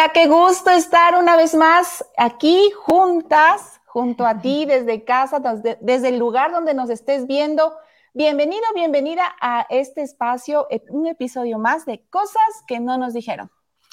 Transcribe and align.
Hola, 0.00 0.12
qué 0.14 0.28
gusto 0.28 0.70
estar 0.70 1.14
una 1.18 1.36
vez 1.36 1.54
más 1.54 2.02
aquí 2.16 2.70
juntas, 2.70 3.82
junto 3.84 4.24
a 4.24 4.40
ti 4.40 4.64
desde 4.64 5.04
casa, 5.04 5.40
desde, 5.40 6.08
el 6.08 6.18
lugar 6.18 6.52
donde 6.52 6.72
nos 6.72 6.88
estés 6.88 7.26
viendo. 7.26 7.74
Bienvenido, 8.14 8.62
bienvenida 8.74 9.24
a 9.42 9.66
este 9.68 10.00
espacio, 10.00 10.66
un 10.88 11.06
episodio 11.06 11.58
más 11.58 11.84
de 11.84 12.02
Cosas 12.08 12.40
que 12.66 12.80
no 12.80 12.96
nos 12.96 13.12
dijeron. 13.12 13.50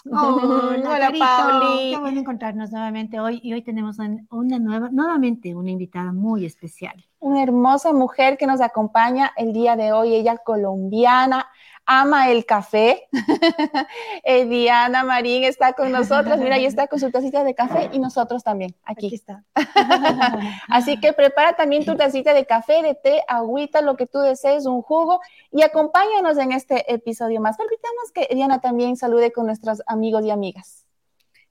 Hola, 0.09 1.11
Pauli. 1.19 1.91
Qué 1.91 1.97
bueno 1.99 2.21
encontrarnos 2.21 2.71
nuevamente 2.71 3.19
hoy 3.19 3.41
y 3.43 3.51
hoy 3.51 3.61
tenemos 3.61 3.97
una 4.29 4.59
nueva, 4.59 4.87
nuevamente 4.89 5.55
una 5.55 5.71
invitada 5.71 6.13
muy 6.13 6.45
especial. 6.45 7.03
Una 7.19 7.43
hermosa 7.43 7.91
mujer 7.91 8.37
que 8.37 8.47
nos 8.47 8.61
acompaña 8.61 9.33
el 9.35 9.51
día 9.51 9.75
de 9.75 9.91
hoy, 9.91 10.15
ella 10.15 10.37
colombiana, 10.37 11.49
ama 11.87 12.29
el 12.29 12.45
café. 12.45 13.07
Eh, 14.23 14.45
Diana 14.45 15.03
Marín 15.03 15.45
está 15.45 15.71
con 15.71 15.91
nosotros, 15.91 16.37
mira, 16.39 16.55
ahí 16.55 16.65
está 16.65 16.87
con 16.87 16.99
su 16.99 17.09
tacita 17.11 17.45
de 17.45 17.55
café 17.55 17.89
y 17.93 17.99
nosotros 17.99 18.43
también, 18.43 18.75
aquí. 18.83 19.13
está. 19.13 19.45
Así 20.67 20.99
que 20.99 21.13
prepara 21.13 21.55
también 21.55 21.85
tu 21.85 21.95
tacita 21.95 22.33
de 22.33 22.45
café, 22.45 22.81
de 22.81 22.95
té, 22.95 23.21
agüita, 23.27 23.81
lo 23.81 23.95
que 23.95 24.05
tú 24.05 24.19
desees, 24.19 24.65
un 24.65 24.81
jugo 24.81 25.21
y 25.51 25.61
acompáñanos 25.61 26.37
en 26.37 26.51
este 26.51 26.91
episodio 26.93 27.39
más. 27.39 27.55
Permitamos 27.55 28.11
que 28.13 28.27
Diana 28.35 28.59
también 28.59 28.97
salude 28.97 29.31
con 29.31 29.45
nuestros 29.45 29.81
amigos 29.87 30.25
y 30.25 30.31
amigas. 30.31 30.85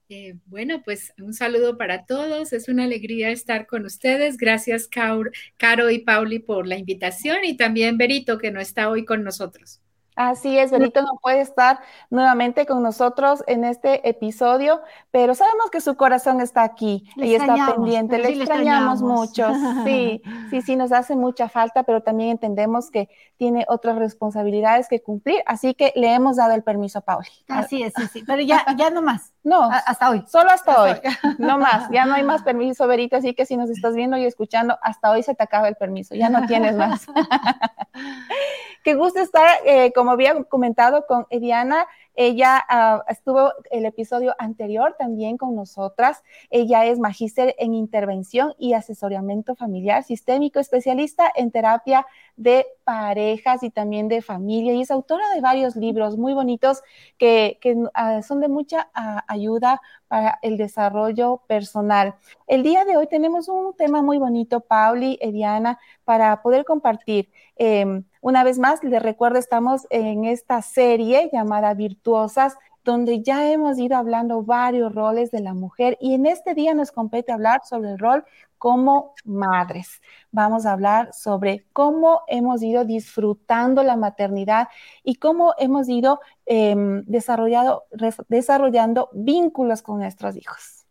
Eh, 0.09 0.35
bueno, 0.45 0.83
pues 0.85 1.13
un 1.19 1.33
saludo 1.33 1.77
para 1.77 2.05
todos. 2.05 2.53
Es 2.53 2.67
una 2.69 2.83
alegría 2.83 3.31
estar 3.31 3.65
con 3.65 3.85
ustedes. 3.85 4.37
Gracias, 4.37 4.87
Caro 4.87 5.89
y 5.89 5.99
Pauli, 5.99 6.39
por 6.39 6.67
la 6.67 6.77
invitación 6.77 7.37
y 7.43 7.57
también 7.57 7.97
Berito, 7.97 8.37
que 8.37 8.51
no 8.51 8.59
está 8.59 8.89
hoy 8.89 9.03
con 9.03 9.23
nosotros. 9.23 9.81
Así 10.17 10.57
es, 10.57 10.71
Benito 10.71 11.03
no 11.03 11.19
puede 11.21 11.41
estar 11.41 11.79
nuevamente 12.09 12.65
con 12.65 12.81
nosotros 12.81 13.43
en 13.45 13.63
este 13.63 14.09
episodio, 14.09 14.81
pero 15.11 15.35
sabemos 15.35 15.69
que 15.69 15.79
su 15.79 15.95
corazón 15.95 16.41
está 16.41 16.63
aquí 16.63 17.07
y 17.17 17.35
está 17.35 17.75
pendiente. 17.75 18.17
Le 18.17 18.29
extrañamos 18.29 19.03
mucho. 19.03 19.47
Sí, 19.85 20.23
sí, 20.49 20.63
sí, 20.63 20.75
nos 20.75 20.91
hace 20.91 21.15
mucha 21.15 21.49
falta, 21.49 21.83
pero 21.83 22.01
también 22.01 22.31
entendemos 22.31 22.89
que 22.89 23.09
tiene 23.37 23.65
otras 23.69 23.97
responsabilidades 23.97 24.87
que 24.87 25.03
cumplir, 25.03 25.43
así 25.45 25.75
que 25.75 25.93
le 25.95 26.11
hemos 26.11 26.37
dado 26.37 26.55
el 26.55 26.63
permiso 26.63 26.97
a 26.97 27.01
Pauli. 27.01 27.29
Así 27.47 27.83
es, 27.83 27.93
sí, 27.95 28.07
sí, 28.11 28.23
pero 28.25 28.41
ya, 28.41 28.65
ya 28.75 28.89
no 28.89 29.03
más. 29.03 29.31
No, 29.47 29.69
hasta 29.71 30.09
hoy. 30.09 30.25
Solo 30.27 30.49
hasta, 30.49 30.81
hoy. 30.81 30.91
No 31.37 31.57
más, 31.57 31.89
ya 31.89 32.05
no 32.05 32.15
hay 32.15 32.23
más 32.23 32.43
permiso, 32.43 32.85
Berito, 32.85 33.15
así 33.15 33.33
que 33.33 33.45
si 33.45 33.55
nos 33.55 33.69
estás 33.69 33.95
viendo 33.95 34.17
y 34.17 34.25
escuchando, 34.25 34.77
hasta 34.81 35.09
hoy 35.09 35.23
se 35.23 35.35
te 35.35 35.43
acaba 35.43 35.69
el 35.69 35.75
permiso, 35.75 36.15
ya 36.15 36.27
no 36.27 36.45
tienes 36.47 36.75
más. 36.75 37.07
Qué 38.83 38.95
gusto 38.95 39.21
estar, 39.21 39.47
eh, 39.65 39.93
como 39.93 40.11
había 40.11 40.43
comentado 40.43 41.05
con 41.07 41.27
Ediana, 41.29 41.87
ella 42.17 42.65
ah, 42.67 43.03
estuvo 43.07 43.53
el 43.69 43.85
episodio 43.85 44.33
anterior 44.39 44.95
también 44.97 45.37
con 45.37 45.55
nosotras. 45.55 46.23
Ella 46.49 46.83
es 46.85 46.97
magíster 46.99 47.53
en 47.59 47.75
intervención 47.75 48.55
y 48.57 48.73
asesoramiento 48.73 49.55
familiar 49.55 50.03
sistémico, 50.03 50.59
especialista 50.59 51.31
en 51.35 51.51
terapia 51.51 52.07
de 52.35 52.65
parejas 52.83 53.61
y 53.61 53.69
también 53.69 54.07
de 54.07 54.23
familia 54.23 54.73
y 54.73 54.81
es 54.81 54.89
autora 54.89 55.29
de 55.35 55.41
varios 55.41 55.75
libros 55.75 56.17
muy 56.17 56.33
bonitos 56.33 56.81
que, 57.19 57.59
ah, 57.93 58.23
son 58.23 58.39
de 58.41 58.47
mucha 58.47 58.89
ah, 58.95 59.23
ayuda 59.27 59.79
para 60.07 60.39
el 60.41 60.57
desarrollo 60.57 61.43
personal. 61.47 62.15
El 62.47 62.63
día 62.63 62.83
de 62.83 62.97
hoy 62.97 63.05
tenemos 63.07 63.47
un 63.47 63.75
tema 63.75 64.01
muy 64.01 64.17
bonito, 64.17 64.61
Pauli, 64.61 65.19
Ediana, 65.21 65.77
para 66.03 66.41
poder 66.41 66.65
compartir. 66.65 67.29
Em, 67.57 68.03
una 68.27 68.43
vez 68.43 68.59
más, 68.59 68.83
les 68.83 69.01
recuerdo, 69.01 69.39
estamos 69.39 69.87
en 69.89 70.25
esta 70.25 70.61
serie 70.61 71.29
llamada 71.31 71.73
Virtuosas, 71.73 72.57
donde 72.83 73.23
ya 73.23 73.49
hemos 73.49 73.79
ido 73.79 73.95
hablando 73.95 74.43
varios 74.43 74.93
roles 74.93 75.31
de 75.31 75.39
la 75.39 75.53
mujer 75.53 75.97
y 76.01 76.13
en 76.13 76.25
este 76.25 76.53
día 76.53 76.73
nos 76.73 76.91
compete 76.91 77.31
hablar 77.31 77.61
sobre 77.63 77.91
el 77.91 77.97
rol 77.97 78.25
como 78.57 79.13
madres. 79.23 80.01
Vamos 80.29 80.65
a 80.65 80.73
hablar 80.73 81.13
sobre 81.13 81.67
cómo 81.71 82.23
hemos 82.27 82.61
ido 82.63 82.83
disfrutando 82.83 83.81
la 83.81 83.95
maternidad 83.95 84.67
y 85.05 85.15
cómo 85.15 85.53
hemos 85.57 85.87
ido 85.87 86.19
em, 86.45 87.05
desarrollando 87.07 89.09
vínculos 89.13 89.81
con 89.81 89.99
nuestros 89.99 90.35
hijos. 90.35 90.85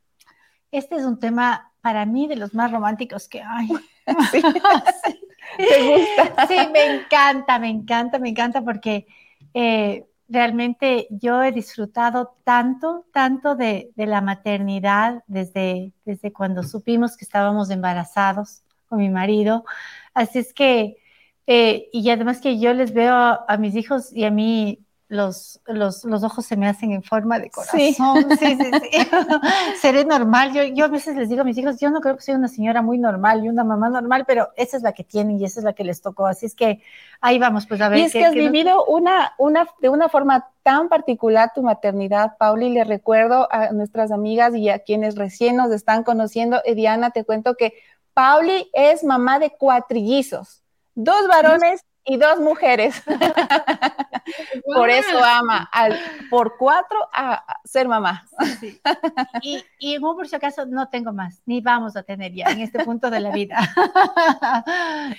Este 0.71 0.97
es 0.97 1.05
un 1.05 1.19
tema 1.19 1.71
para 1.87 2.05
mí 2.05 2.27
de 2.27 2.35
los 2.35 2.53
más 2.53 2.73
románticos 2.73 3.29
que 3.29 3.41
hay. 3.41 3.69
¿Te 4.07 4.41
gusta? 5.89 6.47
Sí, 6.49 6.57
me 6.73 6.97
encanta, 6.97 7.61
me 7.61 7.69
encanta, 7.69 8.19
me 8.19 8.31
encanta 8.31 8.61
porque 8.63 9.07
eh, 9.55 10.05
realmente 10.29 11.07
yo 11.11 11.45
he 11.45 11.53
disfrutado 11.53 12.37
tanto, 12.43 13.07
tanto 13.13 13.55
de, 13.55 13.93
la 13.95 14.21
maternidad 14.21 15.23
desde, 15.29 15.93
desde 16.05 16.33
cuando 16.33 16.65
supimos 16.65 17.17
que 17.17 17.25
estábamos 17.25 17.71
embarazados 17.71 18.65
con 18.89 18.99
mi 18.99 19.09
marido. 19.09 19.65
Así 20.13 20.41
es 20.41 20.53
que, 20.53 20.97
eh, 21.47 21.89
y 21.93 22.11
además 22.11 22.41
que 22.41 22.59
yo 22.59 22.75
les 22.75 22.93
veo 22.95 23.15
a 23.15 23.57
mis 23.61 23.77
hijos 23.77 24.13
y 24.13 24.25
a 24.25 24.33
mí 24.33 24.85
los, 25.09 25.61
los, 25.67 26.05
los, 26.05 26.25
ojos 26.25 26.45
se 26.47 26.57
me 26.57 26.67
hacen 26.69 26.91
en 26.91 27.03
forma 27.03 27.39
de 27.39 27.51
corazón. 27.51 27.79
Sí, 27.79 27.95
sí, 27.95 28.57
sí. 28.57 29.09
Seré 29.81 30.05
normal. 30.05 30.53
Yo, 30.53 30.65
yo 30.65 30.87
a 30.87 30.89
veces 30.89 31.17
les 31.17 31.29
digo 31.29 31.43
a 31.43 31.45
mis 31.45 31.57
hijos, 31.59 31.79
yo 31.79 31.91
no 31.91 32.01
creo 32.01 32.17
que 32.17 32.23
soy 32.23 32.35
una 32.35 32.49
señora 32.49 32.83
muy 32.83 32.99
normal 32.99 33.45
y 33.45 33.49
una 33.49 33.63
mamá 33.63 33.89
normal, 33.89 34.25
pero 34.27 34.49
esa 34.57 34.77
es 34.77 34.83
la 34.83 34.93
que 34.93 35.05
tienen 35.05 35.39
y 35.39 35.45
esa 35.45 35.61
es 35.61 35.65
la 35.65 35.75
que 35.75 35.85
les 35.85 36.03
tocó. 36.03 36.27
Así 36.27 36.47
es 36.47 36.57
que 36.57 36.83
ahí 37.21 37.39
vamos, 37.39 37.67
pues 37.67 37.81
a 37.81 37.89
ver. 37.89 38.01
Y 38.01 38.03
es 38.03 38.13
que 38.13 38.25
has 38.25 38.35
vivido 38.35 38.85
una, 38.87 39.35
una, 39.39 39.69
de 39.81 39.89
una 39.89 40.09
forma 40.09 40.51
tan 40.65 40.89
particular 40.89 41.53
tu 41.55 41.63
maternidad, 41.63 42.37
Pauli. 42.37 42.71
Le 42.71 42.83
recuerdo 42.83 43.47
a 43.53 43.71
nuestras 43.71 44.11
amigas 44.11 44.57
y 44.57 44.71
a 44.71 44.81
quienes 44.81 45.15
recién 45.15 45.57
nos 45.57 45.71
están 45.71 46.03
conociendo. 46.03 46.61
Diana, 46.75 47.11
te 47.11 47.25
cuento 47.25 47.55
que 47.55 47.75
Pauli 48.13 48.71
es 48.73 49.05
mamá 49.05 49.39
de 49.39 49.51
cuatrillizos, 49.51 50.63
dos 50.95 51.29
varones 51.29 51.83
y 52.05 52.17
dos 52.17 52.41
mujeres. 52.41 53.03
Por 54.65 54.91
eso 54.91 55.23
ama 55.23 55.69
al, 55.73 55.99
por 56.31 56.57
cuatro 56.57 56.99
a, 57.13 57.45
ser 57.65 57.89
mamá. 57.89 58.27
Y, 59.43 59.63
y 59.79 59.95
en 59.95 60.03
por 60.03 60.29
si 60.29 60.37
acaso 60.37 60.67
no 60.67 60.89
tengo 60.89 61.13
más, 61.13 61.43
ni 61.47 61.61
vamos 61.61 61.97
a 61.97 62.03
tener 62.03 62.33
ya 62.33 62.47
en 62.47 62.61
este 62.61 62.85
punto 62.85 63.11
de 63.11 63.21
la 63.21 63.31
vida. 63.31 63.59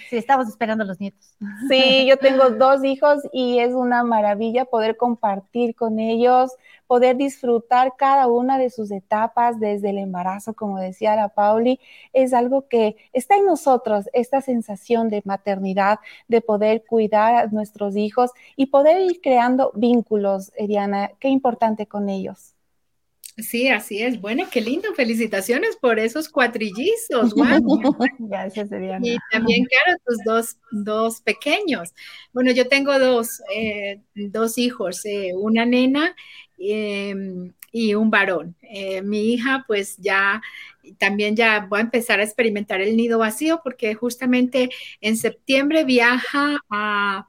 Sí, 0.09 0.17
estamos 0.17 0.47
esperando 0.47 0.83
los 0.83 0.99
nietos. 0.99 1.35
Sí, 1.67 2.05
yo 2.07 2.17
tengo 2.17 2.49
dos 2.49 2.83
hijos 2.83 3.21
y 3.31 3.59
es 3.59 3.73
una 3.73 4.03
maravilla 4.03 4.65
poder 4.65 4.97
compartir 4.97 5.75
con 5.75 5.99
ellos, 5.99 6.51
poder 6.87 7.17
disfrutar 7.17 7.93
cada 7.97 8.27
una 8.27 8.57
de 8.57 8.69
sus 8.69 8.91
etapas 8.91 9.59
desde 9.59 9.89
el 9.89 9.97
embarazo, 9.97 10.53
como 10.53 10.79
decía 10.79 11.15
la 11.15 11.29
Pauli, 11.29 11.79
es 12.13 12.33
algo 12.33 12.67
que 12.67 12.95
está 13.13 13.35
en 13.35 13.45
nosotros, 13.45 14.09
esta 14.13 14.41
sensación 14.41 15.09
de 15.09 15.21
maternidad, 15.25 15.99
de 16.27 16.41
poder 16.41 16.85
cuidar 16.85 17.35
a 17.35 17.47
nuestros 17.47 17.95
hijos 17.95 18.31
y 18.55 18.67
poder 18.67 18.96
ir 18.99 19.19
creando 19.21 19.71
vínculos, 19.75 20.51
Eliana, 20.55 21.11
qué 21.19 21.29
importante 21.29 21.87
con 21.87 22.09
ellos. 22.09 22.53
Sí, 23.37 23.69
así 23.69 24.01
es. 24.01 24.19
Bueno, 24.19 24.45
qué 24.51 24.61
lindo. 24.61 24.95
Felicitaciones 24.95 25.75
por 25.75 25.99
esos 25.99 26.27
cuatrillizos. 26.27 27.35
Gracias, 28.19 28.71
Eliana. 28.71 29.07
Y 29.07 29.15
también, 29.31 29.65
claro, 29.65 29.99
tus 30.03 30.17
dos, 30.25 30.57
dos 30.71 31.21
pequeños. 31.21 31.93
Bueno, 32.33 32.51
yo 32.51 32.67
tengo 32.67 32.97
dos, 32.97 33.41
eh, 33.55 34.01
dos 34.15 34.57
hijos, 34.57 35.05
eh, 35.05 35.33
una 35.35 35.65
nena 35.65 36.15
Em, 36.57 37.53
y 37.71 37.93
un 37.93 38.09
varón. 38.09 38.55
Eh, 38.61 39.01
mi 39.03 39.33
hija 39.33 39.63
pues 39.67 39.97
ya 39.97 40.41
también 40.97 41.35
ya 41.35 41.67
voy 41.69 41.79
a 41.79 41.83
empezar 41.83 42.19
a 42.19 42.23
experimentar 42.23 42.81
el 42.81 42.97
nido 42.97 43.19
vacío 43.19 43.61
porque 43.63 43.93
justamente 43.93 44.69
en 45.01 45.17
septiembre 45.17 45.83
viaja 45.83 46.57
a, 46.69 47.27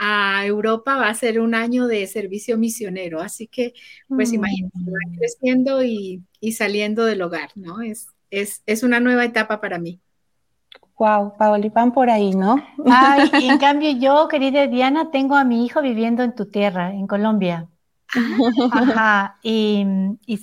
Europa, 0.00 0.96
va 0.96 1.08
a 1.08 1.14
ser 1.14 1.40
un 1.40 1.54
año 1.54 1.86
de 1.86 2.06
servicio 2.06 2.56
misionero, 2.56 3.20
así 3.20 3.46
que 3.46 3.74
pues 4.08 4.30
mm. 4.30 4.34
imagínate, 4.34 4.78
va 4.78 5.16
creciendo 5.18 5.82
y, 5.84 6.22
saliendo 6.52 7.04
del 7.04 7.22
hogar, 7.22 7.50
¿no? 7.54 7.82
Es, 7.82 8.08
es, 8.30 8.82
una 8.82 9.00
nueva 9.00 9.24
etapa 9.24 9.60
para 9.60 9.78
mí. 9.78 10.00
Wow, 10.98 11.36
Paoli, 11.36 11.68
van 11.68 11.92
por 11.92 12.08
ahí, 12.10 12.32
¿no? 12.32 12.62
Ay, 12.86 13.30
en 13.32 13.58
cambio 13.58 13.90
yo, 13.90 14.28
querida 14.28 14.66
Diana, 14.66 15.10
tengo 15.10 15.36
a 15.36 15.44
mi 15.44 15.64
hijo 15.64 15.82
viviendo 15.82 16.22
en 16.22 16.34
tu 16.34 16.46
tierra, 16.46 16.92
en 16.92 17.06
Colombia. 17.06 17.68
Ajá, 18.72 19.38
y, 19.42 19.84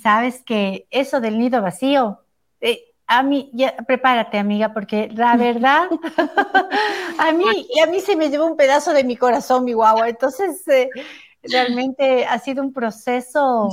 sabes 0.00 0.42
que 0.42 0.86
eso 0.90 1.20
del 1.20 1.38
nido 1.38 1.62
vacío, 1.62 2.24
eh, 2.60 2.87
a 3.08 3.22
mí, 3.22 3.50
ya, 3.52 3.74
prepárate 3.76 4.38
amiga, 4.38 4.72
porque 4.72 5.08
la 5.12 5.36
verdad, 5.36 5.88
a 7.18 7.32
mí, 7.32 7.44
a 7.82 7.86
mí 7.86 8.00
se 8.00 8.14
me 8.16 8.28
llevó 8.28 8.46
un 8.46 8.56
pedazo 8.56 8.92
de 8.92 9.02
mi 9.02 9.16
corazón, 9.16 9.64
mi 9.64 9.72
guagua, 9.72 10.08
entonces 10.08 10.66
eh, 10.68 10.90
realmente 11.42 12.26
ha 12.26 12.38
sido 12.38 12.62
un 12.62 12.72
proceso, 12.72 13.68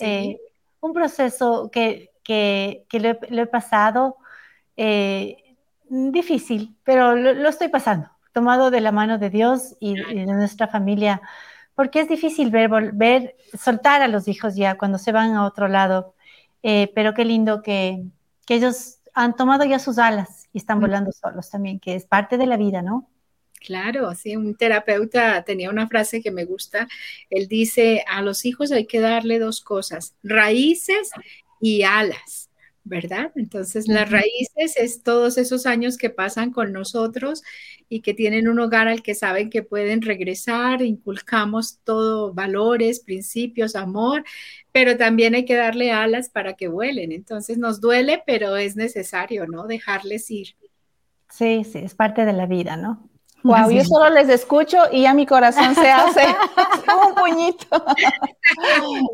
eh, 0.00 0.38
un 0.80 0.92
proceso 0.92 1.70
que, 1.70 2.12
que, 2.22 2.86
lo, 2.92 3.42
he, 3.42 3.46
pasado 3.46 4.16
difícil, 5.88 6.76
pero 6.84 7.16
lo, 7.16 7.48
estoy 7.48 7.68
pasando, 7.68 8.10
tomado 8.32 8.70
de 8.70 8.80
la 8.80 8.92
mano 8.92 9.18
de 9.18 9.30
Dios 9.30 9.76
y 9.80 9.94
de 9.94 10.26
nuestra 10.26 10.68
familia 10.68 11.20
porque 11.78 12.00
es 12.00 12.08
difícil 12.08 12.50
ver, 12.50 12.68
volver, 12.68 13.36
soltar 13.56 14.02
a 14.02 14.08
los 14.08 14.26
hijos 14.26 14.56
ya 14.56 14.76
cuando 14.76 14.98
se 14.98 15.12
van 15.12 15.34
a 15.34 15.46
otro 15.46 15.68
lado. 15.68 16.12
Eh, 16.64 16.90
pero 16.92 17.14
qué 17.14 17.24
lindo 17.24 17.62
que, 17.62 18.02
que 18.48 18.54
ellos 18.54 19.00
han 19.12 19.36
tomado 19.36 19.66
ya 19.66 19.78
sus 19.78 19.98
alas 19.98 20.48
y 20.54 20.58
están 20.58 20.80
volando 20.80 21.12
solos 21.12 21.50
también, 21.50 21.78
que 21.78 21.94
es 21.94 22.06
parte 22.06 22.38
de 22.38 22.46
la 22.46 22.56
vida, 22.56 22.80
¿no? 22.80 23.10
Claro, 23.60 24.14
sí, 24.14 24.36
un 24.36 24.56
terapeuta 24.56 25.42
tenía 25.42 25.68
una 25.68 25.86
frase 25.86 26.22
que 26.22 26.30
me 26.30 26.46
gusta. 26.46 26.88
Él 27.28 27.46
dice, 27.46 28.06
a 28.08 28.22
los 28.22 28.46
hijos 28.46 28.72
hay 28.72 28.86
que 28.86 29.00
darle 29.00 29.38
dos 29.38 29.60
cosas, 29.60 30.14
raíces 30.22 31.10
y 31.60 31.82
alas. 31.82 32.47
¿Verdad? 32.88 33.30
Entonces, 33.36 33.86
las 33.86 34.10
raíces 34.10 34.76
es 34.76 35.02
todos 35.02 35.38
esos 35.38 35.66
años 35.66 35.96
que 35.96 36.10
pasan 36.10 36.50
con 36.50 36.72
nosotros 36.72 37.42
y 37.88 38.00
que 38.00 38.14
tienen 38.14 38.48
un 38.48 38.58
hogar 38.58 38.88
al 38.88 39.02
que 39.02 39.14
saben 39.14 39.50
que 39.50 39.62
pueden 39.62 40.02
regresar, 40.02 40.82
inculcamos 40.82 41.78
todo, 41.84 42.34
valores, 42.34 43.00
principios, 43.00 43.76
amor, 43.76 44.24
pero 44.72 44.96
también 44.96 45.34
hay 45.34 45.44
que 45.44 45.56
darle 45.56 45.92
alas 45.92 46.28
para 46.28 46.54
que 46.54 46.68
vuelen. 46.68 47.12
Entonces, 47.12 47.58
nos 47.58 47.80
duele, 47.80 48.22
pero 48.26 48.56
es 48.56 48.76
necesario, 48.76 49.46
¿no? 49.46 49.66
Dejarles 49.66 50.30
ir. 50.30 50.56
Sí, 51.30 51.64
sí, 51.64 51.78
es 51.78 51.94
parte 51.94 52.24
de 52.24 52.32
la 52.32 52.46
vida, 52.46 52.76
¿no? 52.76 53.08
Wow, 53.48 53.70
yo 53.70 53.82
solo 53.82 54.10
les 54.10 54.28
escucho 54.28 54.76
y 54.92 55.02
ya 55.02 55.14
mi 55.14 55.24
corazón 55.24 55.74
se 55.74 55.90
hace 55.90 56.26
un 57.06 57.14
puñito. 57.14 57.82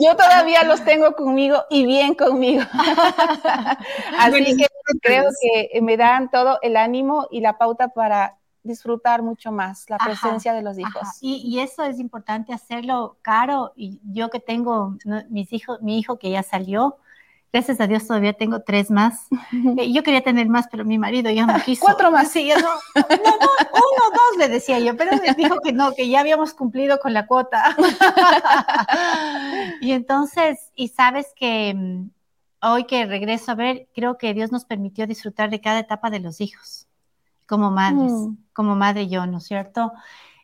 Yo 0.01 0.17
todavía 0.17 0.65
los 0.65 0.85
tengo 0.85 1.15
conmigo 1.15 1.63
y 1.71 1.87
bien 1.87 2.15
conmigo. 2.15 2.65
Así 4.19 4.57
que 4.57 4.67
creo 5.01 5.31
que 5.41 5.81
me 5.83 5.97
dan 5.97 6.33
todo 6.33 6.59
el 6.63 6.77
ánimo 6.77 7.29
y 7.31 7.43
la 7.43 7.59
pauta 7.59 7.89
para 7.89 8.37
disfrutar 8.65 9.23
mucho 9.23 9.53
más 9.53 9.89
la 9.89 9.99
presencia 9.99 10.53
de 10.53 10.63
los 10.63 10.81
hijos. 10.81 11.07
Y, 11.21 11.61
eso 11.61 11.85
es 11.85 12.01
importante 12.01 12.53
hacerlo 12.53 13.19
caro. 13.23 13.73
Y 13.77 14.01
yo 14.03 14.31
que 14.31 14.41
tengo 14.41 14.97
mis 15.29 15.53
hijos, 15.53 15.81
mi 15.81 16.01
hijo 16.01 16.19
que 16.19 16.31
ya 16.31 16.43
salió, 16.43 16.97
Gracias 17.55 17.81
a 17.81 17.87
Dios 17.87 18.05
todavía 18.05 18.33
tengo 18.33 18.63
tres 18.63 18.91
más. 18.91 19.29
Eh, 19.79 19.93
yo 19.93 20.03
quería 20.03 20.23
tener 20.23 20.49
más, 20.49 20.67
pero 20.69 20.85
mi 20.85 20.99
marido 20.99 21.31
ya 21.31 21.47
no 21.47 21.55
quiso. 21.65 21.85
Cuatro 21.85 22.11
más. 22.11 22.33
Sí, 22.33 22.49
no, 22.49 22.61
no, 22.61 22.69
uno, 22.97 24.11
dos 24.13 24.39
le 24.39 24.49
decía 24.49 24.81
yo, 24.81 24.97
pero 24.97 25.13
me 25.19 25.35
dijo 25.35 25.61
que 25.61 25.73
no, 25.73 25.93
que 25.93 26.09
ya 26.09 26.19
habíamos 26.19 26.53
cumplido 26.53 26.99
con 26.99 27.13
la 27.13 27.29
cuota. 27.29 27.77
y 29.81 29.93
entonces, 29.93 30.73
y 30.75 30.89
sabes 30.89 31.29
que 31.37 31.75
mm, 31.77 32.11
hoy 32.63 32.87
que 32.87 33.07
regreso 33.07 33.53
a 33.53 33.55
ver, 33.55 33.87
creo 33.95 34.19
que 34.19 34.35
Dios 34.35 34.51
nos 34.51 34.65
permitió 34.65 35.07
disfrutar 35.07 35.49
de 35.49 35.61
cada 35.61 35.79
etapa 35.79 36.11
de 36.11 36.19
los 36.19 36.41
hijos, 36.41 36.89
como 37.47 37.71
madres, 37.71 38.11
mm. 38.11 38.37
como 38.53 38.75
madre 38.75 39.07
yo, 39.07 39.29
¿no 39.29 39.39
es 39.39 39.45
cierto? 39.45 39.93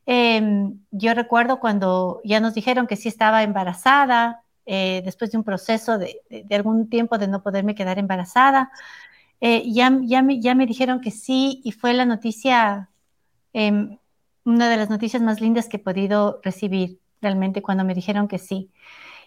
Em, 0.06 0.78
yo 0.92 1.14
recuerdo 1.14 1.58
cuando 1.58 2.20
ya 2.22 2.38
nos 2.38 2.54
dijeron 2.54 2.86
que 2.86 2.94
sí 2.94 3.08
estaba 3.08 3.42
embarazada, 3.42 4.44
eh, 4.66 5.02
después 5.04 5.30
de 5.30 5.38
un 5.38 5.44
proceso 5.44 5.98
de, 5.98 6.20
algún 6.50 6.88
tiempo 6.88 7.18
de 7.18 7.28
no 7.28 7.42
poderme 7.42 7.74
quedar 7.74 7.98
embarazada. 7.98 8.70
Eh, 9.40 9.70
ya, 9.72 9.98
ya, 10.02 10.22
me, 10.22 10.40
ya 10.40 10.54
me 10.54 10.66
dijeron 10.66 11.00
que 11.00 11.10
sí 11.10 11.60
y 11.64 11.72
fue 11.72 11.94
la 11.94 12.04
noticia, 12.04 12.90
em, 13.52 13.98
una 14.44 14.68
de 14.70 14.76
las 14.76 14.90
noticias 14.90 15.22
más 15.22 15.40
lindas 15.40 15.68
que 15.68 15.78
he 15.78 15.80
podido 15.80 16.40
recibir 16.42 17.00
realmente 17.20 17.62
cuando 17.62 17.84
me 17.84 17.94
dijeron 17.94 18.28
que 18.28 18.38
sí. 18.38 18.70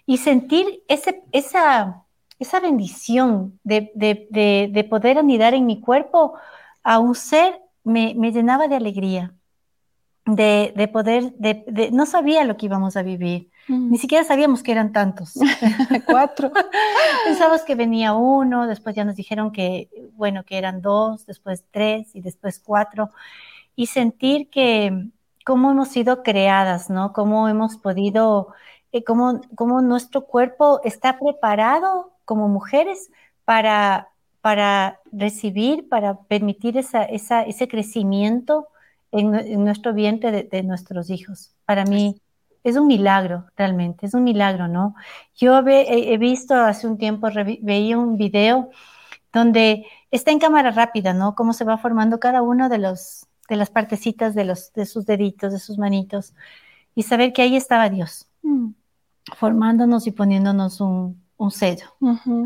Y 0.05 0.17
sentir 0.17 0.83
ese, 0.87 1.23
esa, 1.31 2.03
esa 2.39 2.59
bendición 2.59 3.59
de, 3.63 3.91
de, 3.95 4.27
de, 4.71 4.83
poder 4.83 5.17
anidar 5.17 5.53
en 5.53 5.65
mi 5.65 5.79
cuerpo 5.79 6.33
a 6.83 6.99
un 6.99 7.15
ser 7.15 7.61
me, 7.83 8.13
me 8.15 8.31
llenaba 8.31 8.67
de 8.67 8.75
alegría, 8.75 9.33
de, 10.25 10.89
poder, 10.91 11.33
de, 11.33 11.89
no 11.91 12.05
sabía 12.05 12.43
lo 12.43 12.57
que 12.57 12.67
íbamos 12.67 12.97
a 12.97 13.03
vivir. 13.03 13.49
Ni 13.67 13.97
siquiera 13.97 14.23
sabíamos 14.23 14.61
que 14.61 14.71
eran 14.71 14.91
tantos. 14.91 15.33
Cuatro. 16.05 16.51
Pensábamos 17.25 17.61
que 17.61 17.75
venía 17.75 18.13
uno, 18.13 18.67
después 18.67 18.95
ya 18.95 19.05
nos 19.05 19.15
dijeron 19.15 19.51
que, 19.51 19.89
bueno, 20.13 20.43
que 20.43 20.57
eran 20.57 20.81
dos, 20.81 21.25
después 21.25 21.63
tres 21.71 22.13
y 22.13 22.21
después 22.21 22.59
cuatro. 22.59 23.11
Y 23.75 23.87
sentir 23.87 24.49
que 24.49 25.09
cómo 25.45 25.71
hemos 25.71 25.89
sido 25.89 26.23
creadas, 26.23 26.89
¿no? 26.89 27.13
Cómo 27.13 27.47
hemos 27.47 27.77
podido, 27.77 28.49
eh, 28.91 29.03
cómo, 29.03 29.41
cómo, 29.55 29.81
nuestro 29.81 30.25
cuerpo 30.25 30.81
está 30.83 31.17
preparado 31.19 32.11
como 32.25 32.49
mujeres 32.49 33.11
para, 33.45 34.09
para 34.41 34.99
recibir, 35.11 35.87
para 35.89 36.19
permitir 36.23 36.77
esa, 36.77 37.03
esa, 37.03 37.43
ese 37.43 37.67
crecimiento 37.67 38.67
en, 39.11 39.63
nuestro 39.63 39.93
vientre 39.93 40.31
de, 40.31 40.43
de, 40.43 40.63
nuestros 40.63 41.09
hijos. 41.09 41.55
Para 41.65 41.85
mí 41.85 42.21
es 42.63 42.77
un 42.77 42.87
milagro, 42.87 43.45
realmente, 43.57 44.05
es 44.05 44.13
un 44.13 44.23
milagro, 44.23 44.67
¿no? 44.67 44.95
Yo 45.35 45.59
he, 45.67 46.17
visto 46.17 46.55
hace 46.55 46.87
un 46.87 46.97
tiempo, 46.97 47.27
veía 47.61 47.97
un 47.97 48.17
video 48.17 48.69
donde 49.31 49.85
está 50.11 50.31
en 50.31 50.39
cámara 50.39 50.71
rápida, 50.71 51.13
¿no? 51.13 51.35
Cómo 51.35 51.53
se 51.53 51.65
va 51.65 51.77
formando 51.77 52.19
cada 52.19 52.41
uno 52.41 52.69
de 52.69 52.77
los 52.77 53.27
de 53.49 53.57
las 53.57 53.69
partecitas 53.69 54.35
de 54.35 54.45
los 54.45 54.71
de 54.73 54.85
sus 54.85 55.05
deditos, 55.05 55.51
de 55.51 55.59
sus 55.59 55.77
manitos 55.77 56.33
y 56.95 57.03
saber 57.03 57.33
que 57.33 57.41
ahí 57.41 57.55
estaba 57.57 57.89
Dios, 57.89 58.27
mm. 58.41 58.69
formándonos 59.35 60.07
y 60.07 60.11
poniéndonos 60.11 60.79
un, 60.79 61.23
un 61.37 61.51
sello 61.51 61.87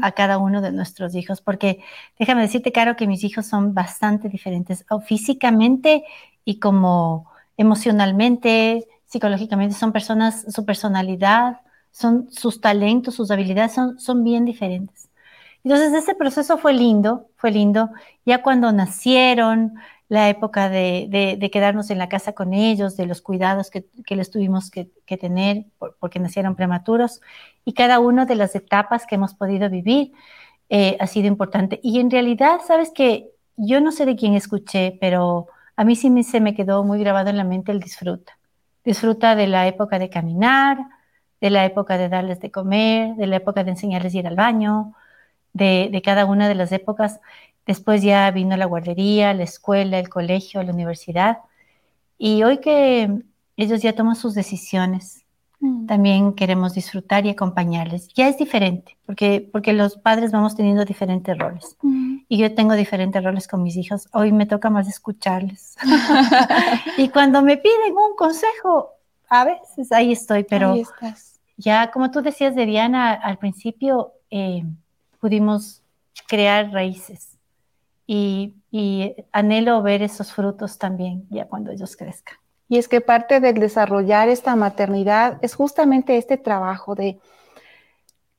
a 0.02 0.12
cada 0.14 0.38
uno 0.38 0.62
de 0.62 0.72
nuestros 0.72 1.14
hijos, 1.16 1.42
porque 1.42 1.84
déjame 2.18 2.42
decirte, 2.42 2.72
Caro, 2.72 2.96
que 2.96 3.08
mis 3.08 3.24
hijos 3.24 3.46
son 3.46 3.74
bastante 3.74 4.30
diferentes, 4.30 4.86
físicamente 5.06 6.04
y 6.44 6.60
como 6.60 7.30
emocionalmente, 7.58 8.88
psicológicamente, 9.08 9.76
son 9.76 9.92
personas, 9.92 10.46
su 10.50 10.66
personalidad, 10.66 11.62
son 11.92 12.30
sus 12.32 12.62
talentos, 12.62 13.16
sus 13.16 13.32
habilidades 13.32 13.74
son, 13.74 14.00
son 14.00 14.24
bien 14.24 14.46
diferentes. 14.46 15.10
Entonces 15.64 15.94
ese 15.94 16.16
proceso 16.16 16.58
fue 16.58 16.74
lindo, 16.74 17.30
fue 17.36 17.52
lindo. 17.52 17.90
Ya 18.26 18.42
cuando 18.44 18.72
nacieron, 18.72 19.74
la 20.10 20.30
época 20.30 20.70
de, 20.70 21.50
quedarnos 21.52 21.90
en 21.90 21.98
la 21.98 22.10
casa 22.10 22.34
con 22.34 22.54
ellos, 22.54 22.96
de 22.96 23.06
los 23.06 23.22
cuidados 23.22 23.70
que, 23.70 23.86
les 24.16 24.32
tuvimos 24.32 24.72
que, 24.72 24.90
tener 25.18 25.66
porque 26.00 26.20
nacieron 26.20 26.56
prematuros 26.56 27.22
y 27.66 27.74
cada 27.74 28.00
una 28.00 28.26
de 28.26 28.36
las 28.36 28.56
etapas 28.56 29.06
que 29.06 29.16
hemos 29.16 29.34
podido 29.34 29.70
vivir 29.70 30.14
eh, 30.70 30.98
ha 31.00 31.08
sido 31.08 31.28
importante. 31.28 31.80
Y 31.84 32.00
en 32.00 32.12
realidad, 32.12 32.60
sabes 32.66 32.92
que 32.92 33.32
yo 33.58 33.82
no 33.82 33.92
sé 33.92 34.06
de 34.06 34.16
quién 34.16 34.34
escuché, 34.36 34.98
pero 35.02 35.48
a 35.76 35.84
mí 35.84 35.96
sí 35.96 36.10
me, 36.10 36.24
se 36.24 36.40
me 36.40 36.56
quedó 36.56 36.84
muy 36.84 37.00
grabado 37.00 37.30
en 37.30 37.38
la 37.38 37.44
mente 37.44 37.72
el 37.72 37.80
disfruta. 37.80 38.37
Disfruta 38.88 39.36
de 39.36 39.48
la 39.48 39.68
época 39.68 40.00
de 40.00 40.10
caminar, 40.10 40.78
de 41.42 41.50
la 41.50 41.66
época 41.66 41.98
de 41.98 42.08
darles 42.08 42.40
de 42.40 42.52
comer, 42.52 43.16
de 43.16 43.28
la 43.28 43.36
época 43.36 43.66
de 43.66 43.72
enseñarles 43.72 44.16
a 44.16 44.20
ir 44.20 44.28
al 44.28 44.38
baño, 44.38 44.94
de, 45.52 45.90
de 45.92 46.02
cada 46.02 46.24
una 46.26 46.48
de 46.48 46.56
las 46.56 46.72
épocas. 46.72 47.20
Después 47.66 48.02
ya 48.02 48.32
vino 48.32 48.56
la 48.56 48.64
guardería, 48.66 49.34
la 49.34 49.44
escuela, 49.44 50.00
el 50.00 50.08
colegio, 50.08 50.64
la 50.64 50.72
universidad. 50.72 51.40
Y 52.18 52.44
hoy 52.44 52.60
que 52.60 53.12
ellos 53.58 53.82
ya 53.82 53.94
toman 53.94 54.16
sus 54.16 54.34
decisiones. 54.36 55.26
También 55.88 56.34
queremos 56.34 56.74
disfrutar 56.74 57.26
y 57.26 57.30
acompañarles. 57.30 58.10
Ya 58.14 58.28
es 58.28 58.38
diferente, 58.38 58.98
porque, 59.06 59.50
porque 59.52 59.74
los 59.74 59.98
padres 59.98 60.32
vamos 60.32 60.56
teniendo 60.56 60.86
diferentes 60.86 61.38
roles. 61.38 61.76
Mm 61.82 62.08
y 62.30 62.38
yo 62.38 62.54
tengo 62.54 62.74
diferentes 62.74 63.24
roles 63.24 63.48
con 63.48 63.64
mis 63.64 63.78
hijos. 63.78 64.08
Hoy 64.12 64.32
me 64.32 64.46
toca 64.46 64.70
más 64.70 64.88
escucharles. 64.88 65.76
y 66.98 67.10
cuando 67.10 67.42
me 67.42 67.58
piden 67.58 67.94
un 67.94 68.16
consejo, 68.16 68.92
a 69.30 69.46
veces 69.46 69.92
ahí 69.92 70.12
estoy, 70.12 70.44
pero 70.44 70.76
ya 71.56 71.92
como 71.92 72.12
tú 72.12 72.22
decías 72.22 72.56
de 72.56 72.66
Diana 72.66 73.14
al 73.14 73.38
principio, 73.38 74.14
eh, 74.30 74.64
pudimos 75.20 75.82
crear 76.28 76.72
raíces 76.72 77.38
y, 78.06 78.56
y 78.72 79.16
anhelo 79.32 79.82
ver 79.82 80.02
esos 80.02 80.34
frutos 80.34 80.78
también 80.78 81.26
ya 81.30 81.48
cuando 81.48 81.72
ellos 81.72 81.96
crezcan. 81.96 82.38
Y 82.70 82.78
es 82.78 82.88
que 82.88 83.02
parte 83.02 83.40
del 83.40 83.56
desarrollar 83.60 84.30
esta 84.30 84.56
maternidad 84.56 85.40
es 85.42 85.56
justamente 85.56 86.18
este 86.18 86.38
trabajo 86.38 86.96
de 86.96 87.20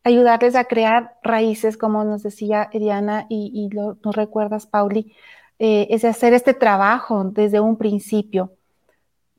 ayudarles 0.04 0.54
a 0.54 0.64
crear 0.64 1.16
raíces, 1.22 1.76
como 1.76 2.04
nos 2.04 2.22
decía 2.22 2.68
Diana 2.72 3.26
y, 3.28 3.68
lo, 3.72 3.98
nos 4.04 4.16
recuerdas, 4.16 4.66
Pauli, 4.66 5.14
eh, 5.58 5.88
es 5.90 6.04
hacer 6.04 6.34
este 6.34 6.54
trabajo 6.54 7.24
desde 7.24 7.60
un 7.60 7.76
principio 7.76 8.52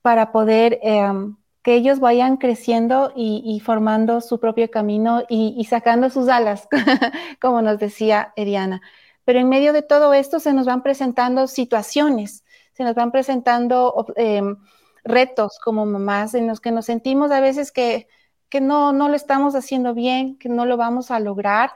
para 0.01 0.31
poder 0.31 0.79
em, 0.81 1.37
que 1.61 1.75
ellos 1.75 1.99
vayan 1.99 2.37
creciendo 2.37 3.11
y, 3.15 3.59
formando 3.63 4.21
su 4.21 4.39
propio 4.39 4.71
camino 4.71 5.23
y, 5.29 5.63
sacando 5.65 6.09
sus 6.09 6.29
alas, 6.29 6.67
como 7.41 7.61
nos 7.61 7.79
decía 7.79 8.33
Ediana. 8.35 8.81
Pero 9.25 9.39
en 9.39 9.49
medio 9.49 9.73
de 9.73 9.81
todo 9.81 10.13
esto 10.13 10.39
se 10.39 10.53
nos 10.53 10.65
van 10.65 10.81
presentando 10.83 11.47
situaciones, 11.47 12.43
se 12.73 12.83
nos 12.83 12.95
van 12.95 13.11
presentando 13.11 14.07
em, 14.15 14.57
retos 15.03 15.59
como 15.63 15.85
mamás 15.85 16.33
en 16.35 16.47
los 16.47 16.59
que 16.59 16.71
nos 16.71 16.85
sentimos 16.85 17.31
a 17.31 17.41
veces 17.41 17.71
que 17.71 18.07
que 18.49 18.61
no, 18.61 18.91
no 18.93 19.09
lo 19.09 19.15
estamos 19.15 19.55
haciendo 19.55 19.93
bien, 19.93 20.37
que 20.37 20.49
no 20.49 20.65
lo 20.65 20.77
vamos 20.77 21.11
a 21.11 21.19
lograr, 21.19 21.71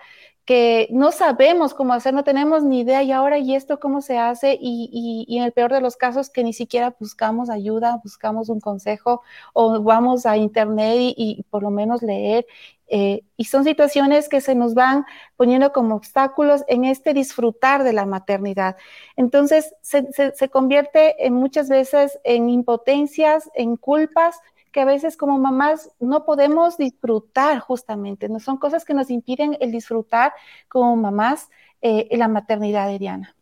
que 0.46 0.88
no 0.92 1.12
sabemos 1.14 1.74
cómo 1.74 1.94
hacer, 1.94 2.14
no 2.14 2.26
tenemos 2.26 2.64
ni 2.64 2.82
idea 2.82 3.02
y 3.04 3.12
ahora 3.14 3.38
y 3.38 3.56
esto 3.56 3.80
cómo 3.80 4.02
se 4.02 4.18
hace 4.18 4.58
y, 4.60 5.26
y, 5.28 5.38
en 5.38 5.44
el 5.44 5.54
peor 5.54 5.72
de 5.72 5.80
los 5.80 5.96
casos 5.96 6.30
que 6.30 6.44
ni 6.44 6.52
siquiera 6.52 6.96
buscamos 7.00 7.50
ayuda, 7.50 8.02
buscamos 8.04 8.50
un 8.50 8.60
consejo 8.60 9.22
o 9.54 9.82
vamos 9.82 10.26
a 10.26 10.36
internet 10.36 11.14
y, 11.16 11.46
por 11.50 11.64
lo 11.64 11.70
menos 11.70 12.02
leer. 12.02 12.46
Eh, 12.88 13.24
y 13.38 13.46
son 13.46 13.64
situaciones 13.64 14.30
que 14.30 14.42
se 14.42 14.56
nos 14.56 14.74
van 14.74 15.06
poniendo 15.36 15.72
como 15.72 15.96
obstáculos 15.96 16.64
en 16.68 16.86
este 16.86 17.14
disfrutar 17.14 17.84
de 17.84 17.94
la 17.94 18.06
maternidad. 18.06 18.76
Entonces 19.16 19.74
se, 19.82 20.08
se, 20.12 20.50
convierte 20.50 21.26
en 21.26 21.34
muchas 21.34 21.70
veces 21.70 22.20
en 22.24 22.50
impotencias, 22.50 23.50
en 23.56 23.78
culpas 23.78 24.40
que 24.72 24.82
a 24.82 24.86
veces 24.86 25.16
como 25.16 25.38
mamás 25.38 25.92
no 26.00 26.26
podemos 26.26 26.78
disfrutar 26.78 27.60
justamente, 27.60 28.28
no 28.28 28.40
son 28.40 28.58
cosas 28.58 28.84
que 28.84 28.94
nos 28.94 29.10
impiden 29.10 29.56
el 29.62 29.72
disfrutar 29.72 30.34
como 30.68 30.96
mamás 30.96 31.50
eh, 31.82 32.08
la 32.18 32.28
maternidad 32.28 32.88
de 32.88 33.00
Diana. 33.00 33.36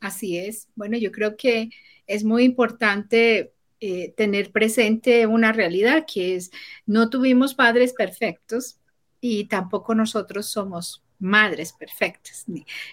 Así 0.00 0.38
es. 0.38 0.68
Bueno, 0.74 0.96
yo 0.96 1.12
creo 1.12 1.36
que 1.36 1.70
es 2.06 2.24
muy 2.24 2.44
importante 2.44 3.52
eh, 3.80 4.12
tener 4.16 4.52
presente 4.52 5.26
una 5.26 5.52
realidad 5.52 6.04
que 6.12 6.36
es 6.36 6.50
no 6.86 7.08
tuvimos 7.08 7.54
padres 7.54 7.94
perfectos 7.94 8.78
y 9.20 9.46
tampoco 9.46 9.94
nosotros 9.94 10.46
somos 10.46 11.02
madres 11.18 11.72
perfectas. 11.72 12.46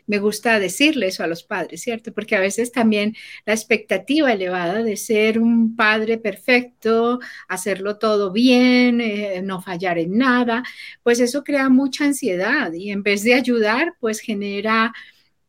Me 0.05 0.19
gusta 0.19 0.59
decirle 0.59 1.07
eso 1.07 1.23
a 1.23 1.27
los 1.27 1.43
padres, 1.43 1.81
¿cierto? 1.81 2.13
Porque 2.13 2.35
a 2.35 2.39
veces 2.39 2.71
también 2.71 3.15
la 3.45 3.53
expectativa 3.53 4.31
elevada 4.31 4.83
de 4.83 4.97
ser 4.97 5.39
un 5.39 5.75
padre 5.75 6.17
perfecto, 6.17 7.19
hacerlo 7.47 7.97
todo 7.97 8.31
bien, 8.31 9.01
eh, 9.01 9.41
no 9.43 9.61
fallar 9.61 9.97
en 9.97 10.17
nada, 10.17 10.63
pues 11.03 11.19
eso 11.19 11.43
crea 11.43 11.69
mucha 11.69 12.05
ansiedad 12.05 12.71
y 12.73 12.91
en 12.91 13.03
vez 13.03 13.23
de 13.23 13.33
ayudar, 13.33 13.95
pues 13.99 14.19
genera... 14.19 14.93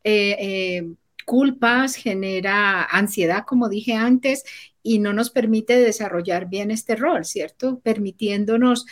Eh, 0.04 0.84
culpas, 1.28 1.94
genera 1.94 2.84
ansiedad, 2.84 3.44
como 3.46 3.68
dije 3.68 3.92
antes, 3.92 4.44
y 4.82 4.98
no 4.98 5.12
nos 5.12 5.30
permite 5.30 5.78
desarrollar 5.78 6.48
bien 6.48 6.70
este 6.70 6.96
rol, 6.96 7.24
¿cierto? 7.24 7.80
Permitiéndonos 7.80 8.86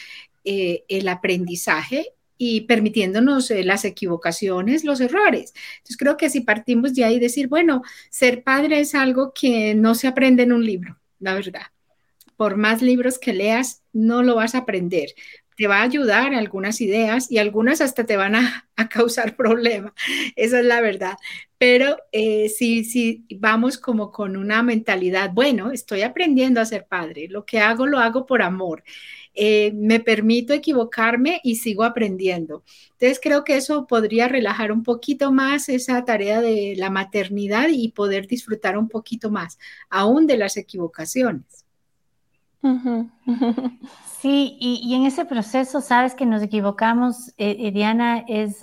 el 0.45 1.09
aprendizaje 1.09 2.15
y 2.39 2.63
permitiéndonos 2.63 3.51
eh, 3.51 3.65
las 3.65 3.85
equivocaciones, 3.85 4.85
los 4.85 5.01
errores. 5.01 5.55
Entonces 5.79 5.97
creo 5.97 6.17
que 6.17 6.31
si 6.31 6.41
partimos 6.41 6.95
de 6.95 7.05
ahí, 7.05 7.19
decir, 7.19 7.49
bueno, 7.49 7.83
ser 8.11 8.43
padre 8.43 8.81
es 8.81 8.95
algo 8.95 9.33
que 9.33 9.75
no 9.75 9.95
se 9.95 10.07
aprende 10.07 10.43
en 10.43 10.53
un 10.53 10.65
libro, 10.65 10.99
la 11.19 11.35
verdad. 11.35 11.63
Por 12.37 12.57
más 12.57 12.83
libros 12.83 13.19
que 13.19 13.33
leas, 13.33 13.83
no 13.93 14.23
lo 14.23 14.35
vas 14.35 14.55
a 14.55 14.59
aprender. 14.59 15.11
Te 15.57 15.67
va 15.67 15.79
a 15.79 15.83
ayudar 15.83 16.35
algunas 16.35 16.81
ideas 16.81 17.31
y 17.31 17.39
algunas 17.39 17.81
hasta 17.81 18.05
te 18.05 18.17
van 18.17 18.37
a, 18.37 18.69
causar 18.91 19.37
problemas. 19.37 19.93
Esa 20.37 20.61
es 20.61 20.67
la 20.67 20.81
verdad. 20.81 21.17
Pero 21.59 21.97
eh, 22.13 22.51
si, 22.51 22.85
si 22.85 23.25
vamos 23.37 23.79
como 23.79 24.13
con 24.13 24.37
una 24.37 24.63
mentalidad, 24.63 25.31
bueno, 25.33 25.73
estoy 25.73 26.03
aprendiendo 26.03 26.61
a 26.61 26.67
ser 26.67 26.87
padre, 26.87 27.29
lo 27.29 27.47
que 27.47 27.61
hago 27.61 27.87
lo 27.87 27.99
hago 27.99 28.27
por 28.27 28.43
amor. 28.43 28.85
Eh, 29.39 29.73
me 29.75 30.01
permito 30.01 30.55
equivocarme 30.55 31.41
y 31.45 31.57
sigo 31.57 31.85
aprendiendo. 31.85 32.65
Entonces 32.93 33.21
creo 33.23 33.45
que 33.45 33.57
eso 33.57 33.87
podría 33.87 34.29
relajar 34.29 34.73
un 34.73 34.83
poquito 34.83 35.31
más 35.31 35.69
esa 35.69 36.05
tarea 36.07 36.41
de 36.41 36.75
la 36.77 36.89
maternidad 36.91 37.69
y 37.71 37.93
poder 37.93 38.27
disfrutar 38.27 38.79
un 38.79 38.89
poquito 38.89 39.31
más, 39.31 39.59
aún 39.91 40.27
de 40.27 40.39
las 40.39 40.57
equivocaciones. 40.57 41.66
Sí, 44.21 44.57
y, 44.61 44.95
en 44.95 45.07
ese 45.07 45.25
proceso, 45.25 45.81
sabes 45.81 46.15
que 46.15 46.27
nos 46.27 46.43
equivocamos, 46.43 47.29
eh, 47.37 47.57
eh, 47.61 47.71
Diana, 47.71 48.25
es, 48.27 48.59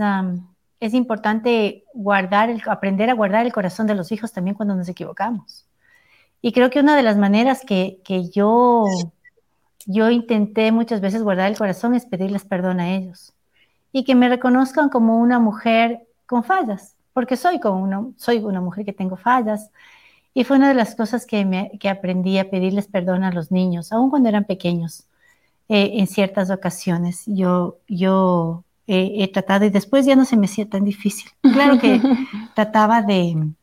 es 0.79 0.93
importante 0.93 1.85
guardar, 1.93 2.49
aprender 2.65 3.09
a 3.09 3.13
guardar 3.13 3.45
el 3.45 3.53
corazón 3.53 3.87
de 3.87 3.95
los 3.95 4.11
hijos 4.11 4.33
también 4.33 4.55
cuando 4.55 4.75
nos 4.75 4.89
equivocamos. 4.89 5.65
Y 6.41 6.51
creo 6.51 6.69
que 6.69 6.81
una 6.81 6.97
de 6.97 7.03
las 7.03 7.17
maneras 7.17 7.61
que, 7.65 8.01
que 8.03 8.29
yo 8.29 8.85
yo 9.85 10.09
intenté 10.09 10.71
muchas 10.71 11.01
veces 11.01 11.23
guardar 11.23 11.49
el 11.49 11.57
corazón 11.57 11.93
es 11.93 12.05
pedirles 12.05 12.45
perdón 12.45 12.79
a 12.79 12.95
ellos 12.95 13.33
y 13.91 14.03
que 14.03 14.15
me 14.15 14.29
reconozcan 14.29 14.89
como 14.89 15.19
una 15.19 15.39
mujer 15.39 16.07
con 16.25 16.43
fallas, 16.43 16.95
porque 17.13 17.37
soy 17.37 17.59
como 17.59 17.81
una, 17.83 18.05
soy 18.17 18.39
una 18.39 18.61
mujer 18.61 18.85
que 18.85 18.93
tengo 18.93 19.17
fallas. 19.17 19.69
Y 20.33 20.43
fue 20.43 20.57
una 20.57 20.69
de 20.69 20.75
las 20.75 20.95
cosas 20.95 21.25
que, 21.25 21.45
me, 21.45 21.71
que 21.79 21.89
aprendí 21.89 22.37
a 22.37 22.49
pedirles 22.49 22.87
perdón 22.87 23.23
a 23.23 23.31
los 23.31 23.51
niños, 23.51 23.91
aun 23.91 24.09
cuando 24.09 24.29
eran 24.29 24.45
pequeños, 24.45 25.05
eh, 25.69 25.91
en 25.95 26.07
ciertas 26.07 26.49
ocasiones. 26.49 27.23
Yo, 27.25 27.77
yo 27.87 28.63
he 28.87 29.31
tratado 29.31 29.65
y 29.65 29.69
después 29.69 30.05
ya 30.05 30.15
no 30.15 30.25
se 30.25 30.35
me 30.35 30.45
hacía 30.45 30.67
tan 30.67 30.83
difícil. 30.83 31.29
Claro 31.41 31.79
que 31.79 32.01
trataba 32.55 33.01
de, 33.01 33.53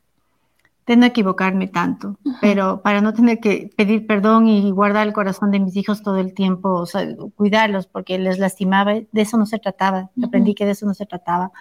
de 0.90 0.96
no 0.96 1.06
equivocarme 1.06 1.68
tanto, 1.68 2.16
pero 2.40 2.82
para 2.82 3.00
no 3.00 3.14
tener 3.14 3.38
que 3.38 3.70
pedir 3.76 4.08
perdón 4.08 4.48
y 4.48 4.72
guardar 4.72 5.06
el 5.06 5.12
corazón 5.12 5.52
de 5.52 5.60
mis 5.60 5.76
hijos 5.76 6.02
todo 6.02 6.16
el 6.16 6.34
tiempo, 6.34 6.70
o 6.70 6.86
sea, 6.86 7.06
cuidarlos 7.36 7.86
porque 7.86 8.18
les 8.18 8.40
lastimaba, 8.40 8.94
de 8.94 9.06
eso 9.12 9.36
no 9.36 9.46
se 9.46 9.60
trataba, 9.60 10.10
aprendí 10.20 10.52
que 10.52 10.66
de 10.66 10.72
eso 10.72 10.86
no 10.86 10.94
se 10.94 11.06
trataba. 11.06 11.52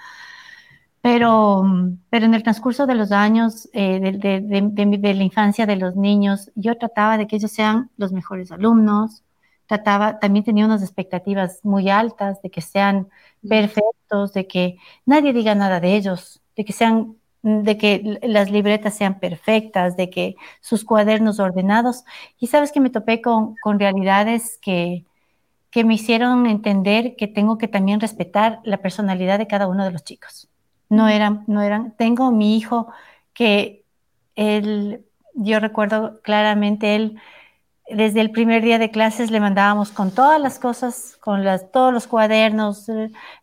Pero, 1.01 1.63
pero 2.09 2.25
en 2.25 2.33
el 2.33 2.43
transcurso 2.43 2.85
de 2.85 2.95
los 2.95 3.11
años, 3.11 3.69
eh, 3.73 3.99
de, 3.99 4.41
de, 4.41 5.13
la 5.13 5.23
infancia 5.23 5.65
de 5.65 5.77
los 5.77 5.95
niños, 5.95 6.51
yo 6.55 6.77
trataba 6.77 7.17
de 7.17 7.25
que 7.25 7.37
ellos 7.37 7.51
sean 7.51 7.89
los 7.97 8.11
mejores 8.11 8.51
alumnos, 8.51 9.23
trataba, 9.65 10.19
también 10.19 10.43
tenía 10.43 10.65
unas 10.65 10.81
expectativas 10.83 11.61
muy 11.63 11.89
altas 11.89 12.41
de 12.41 12.49
que 12.49 12.61
sean 12.61 13.07
perfectos, 13.47 14.33
de 14.33 14.47
que 14.47 14.77
nadie 15.05 15.31
diga 15.31 15.55
nada 15.55 15.79
de 15.79 15.95
ellos, 15.95 16.41
de 16.55 16.65
que 16.65 16.73
sean 16.73 17.15
de 17.41 17.77
que 17.77 18.19
las 18.23 18.51
libretas 18.51 18.95
sean 18.95 19.19
perfectas, 19.19 19.95
de 19.95 20.09
que 20.09 20.35
sus 20.59 20.83
cuadernos 20.83 21.39
ordenados. 21.39 22.03
Y 22.37 22.47
sabes 22.47 22.71
que 22.71 22.81
me 22.81 22.89
topé 22.89 23.21
con, 23.21 23.55
con 23.61 23.79
realidades 23.79 24.59
que, 24.61 25.05
que 25.71 25.83
me 25.83 25.95
hicieron 25.95 26.47
entender 26.47 27.15
que 27.15 27.27
tengo 27.27 27.57
que 27.57 27.67
también 27.67 27.99
respetar 28.01 28.59
la 28.63 28.81
personalidad 28.81 29.39
de 29.39 29.47
cada 29.47 29.67
uno 29.67 29.85
de 29.85 29.91
los 29.91 30.03
chicos. 30.03 30.49
No 30.89 31.07
eran, 31.07 31.43
no 31.47 31.61
eran, 31.61 31.95
tengo 31.95 32.31
mi 32.31 32.57
hijo 32.57 32.91
que 33.33 33.85
él, 34.35 35.05
yo 35.35 35.59
recuerdo 35.59 36.21
claramente, 36.21 36.95
él, 36.95 37.19
desde 37.89 38.21
el 38.21 38.31
primer 38.31 38.63
día 38.63 38.79
de 38.79 38.91
clases 38.91 39.31
le 39.31 39.39
mandábamos 39.39 39.91
con 39.91 40.11
todas 40.11 40.39
las 40.39 40.59
cosas, 40.59 41.17
con 41.19 41.43
las, 41.43 41.71
todos 41.71 41.93
los 41.93 42.07
cuadernos, 42.07 42.89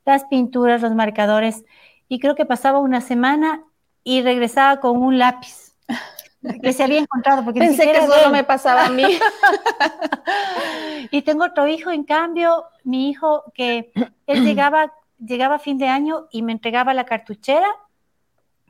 las 0.05 0.25
pinturas, 0.25 0.83
los 0.83 0.95
marcadores, 0.95 1.65
y 2.09 2.21
creo 2.21 2.35
que 2.35 2.47
pasaba 2.47 2.79
una 2.79 3.01
semana 3.01 3.63
y 4.05 4.23
regresaba 4.23 4.81
con 4.81 5.03
un 5.03 5.19
lápiz 5.19 5.75
que 6.63 6.73
se 6.73 6.85
había 6.85 7.01
encontrado. 7.01 7.45
Porque 7.45 7.61
Pensé 7.61 7.93
que 7.93 8.07
solo 8.07 8.31
me 8.31 8.45
pasaba 8.45 8.87
a 8.87 8.91
mí. 8.91 9.05
y 11.11 11.23
tengo 11.23 11.45
otro 11.45 11.67
hijo, 11.67 11.91
en 11.91 12.05
cambio, 12.05 12.65
mi 12.85 13.11
hijo 13.11 13.45
que 13.55 13.93
él 14.27 14.37
llegaba, 14.45 14.93
llegaba 15.19 15.59
fin 15.59 15.79
de 15.79 15.89
año 15.89 16.27
y 16.31 16.43
me 16.43 16.53
entregaba 16.53 16.95
la 16.95 17.05
cartuchera 17.05 17.69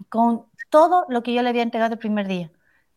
con 0.09 0.47
todo 0.71 1.07
lo 1.09 1.23
que 1.23 1.33
yo 1.33 1.43
le 1.43 1.49
había 1.49 1.63
entregado 1.63 1.95
el 1.95 1.99
primer 1.99 2.27
día. 2.27 2.51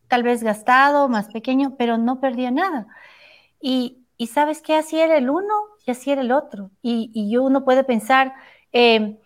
Tal 0.07 0.23
vez 0.23 0.43
gastado, 0.43 1.07
más 1.09 1.29
pequeño, 1.29 1.75
pero 1.77 1.97
no 1.97 2.19
perdía 2.19 2.51
nada. 2.51 2.87
Y, 3.61 4.05
sabes 4.27 4.61
qué, 4.61 4.75
así 4.75 4.99
era 4.99 5.17
el 5.17 5.29
uno 5.29 5.53
y 5.85 5.91
así 5.91 6.11
era 6.11 6.21
el 6.21 6.31
otro. 6.31 6.71
Y, 6.81 7.11
y 7.13 7.37
uno 7.37 7.63
puede 7.63 7.83
pensar, 7.83 8.33
eh, 8.73 9.17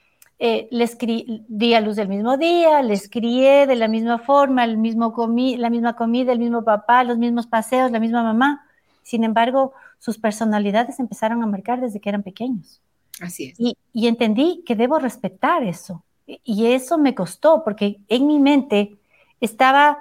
eh, 0.45 0.67
les 0.71 0.97
di 0.99 1.73
a 1.73 1.79
luz 1.79 1.95
del 1.95 2.09
mismo 2.09 2.37
día, 2.37 2.81
les 2.81 3.09
crié 3.09 3.65
de 3.65 3.75
la 3.77 3.87
misma 3.87 4.19
forma, 4.19 4.65
el 4.65 4.77
mismo 4.77 5.13
la 5.57 5.69
misma 5.69 5.95
comida, 5.95 6.33
el 6.33 6.39
mismo 6.39 6.65
papá, 6.65 7.03
los 7.05 7.17
mismos 7.17 7.47
paseos, 7.47 7.91
la 7.91 7.99
misma 8.01 8.23
mamá. 8.23 8.67
Sin 9.03 9.23
embargo, 9.23 9.73
sus 9.99 10.17
personalidades 10.17 10.99
empezaron 10.99 11.43
a 11.43 11.45
marcar 11.45 11.79
desde 11.79 12.01
que 12.01 12.09
eran 12.09 12.23
pequeños. 12.23 12.81
Así 13.19 13.45
es. 13.45 13.59
Y, 13.59 14.07
entendí 14.07 14.63
que 14.65 14.75
debo 14.75 14.99
respetar 14.99 15.63
eso. 15.63 16.03
Y 16.25 16.67
eso 16.67 16.97
me 16.97 17.15
costó, 17.15 17.63
porque 17.63 17.99
en 18.07 18.27
mi 18.27 18.39
mente 18.39 18.97
estaba 19.41 19.99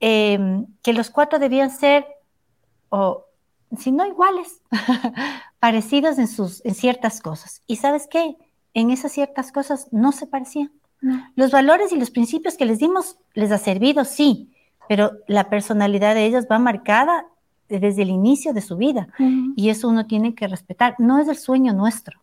em, 0.00 0.66
que 0.82 0.92
los 0.92 1.10
cuatro 1.10 1.38
debían 1.38 1.70
ser, 1.70 2.06
o 2.88 3.24
si 3.76 3.92
no 3.92 4.06
iguales, 4.06 4.60
parecidos 5.58 6.18
en, 6.18 6.28
sus, 6.28 6.64
en 6.64 6.74
ciertas 6.74 7.20
cosas. 7.20 7.62
¿Y 7.66 7.76
sabes 7.76 8.06
qué? 8.08 8.36
en 8.76 8.90
esas 8.90 9.12
ciertas 9.12 9.52
cosas 9.52 9.88
no 9.90 10.12
se 10.12 10.26
parecían. 10.26 10.70
Los 11.34 11.50
valores 11.50 11.92
y 11.92 11.98
los 11.98 12.10
principios 12.10 12.58
que 12.58 12.66
les 12.66 12.78
dimos 12.78 13.16
les 13.32 13.50
ha 13.50 13.56
servido, 13.56 14.04
sí, 14.04 14.52
pero 14.86 15.12
la 15.28 15.48
personalidad 15.48 16.14
de 16.14 16.26
ellos 16.26 16.44
va 16.50 16.58
marcada 16.58 17.24
desde 17.68 18.02
el 18.02 18.10
inicio 18.10 18.52
de 18.52 18.60
su 18.60 18.76
vida 18.76 19.08
y 19.56 19.70
eso 19.70 19.88
uno 19.88 20.06
tiene 20.06 20.34
que 20.34 20.48
respetar. 20.48 20.94
No 20.98 21.18
es 21.18 21.28
el 21.28 21.36
sueño 21.36 21.72
nuestro. 21.72 22.20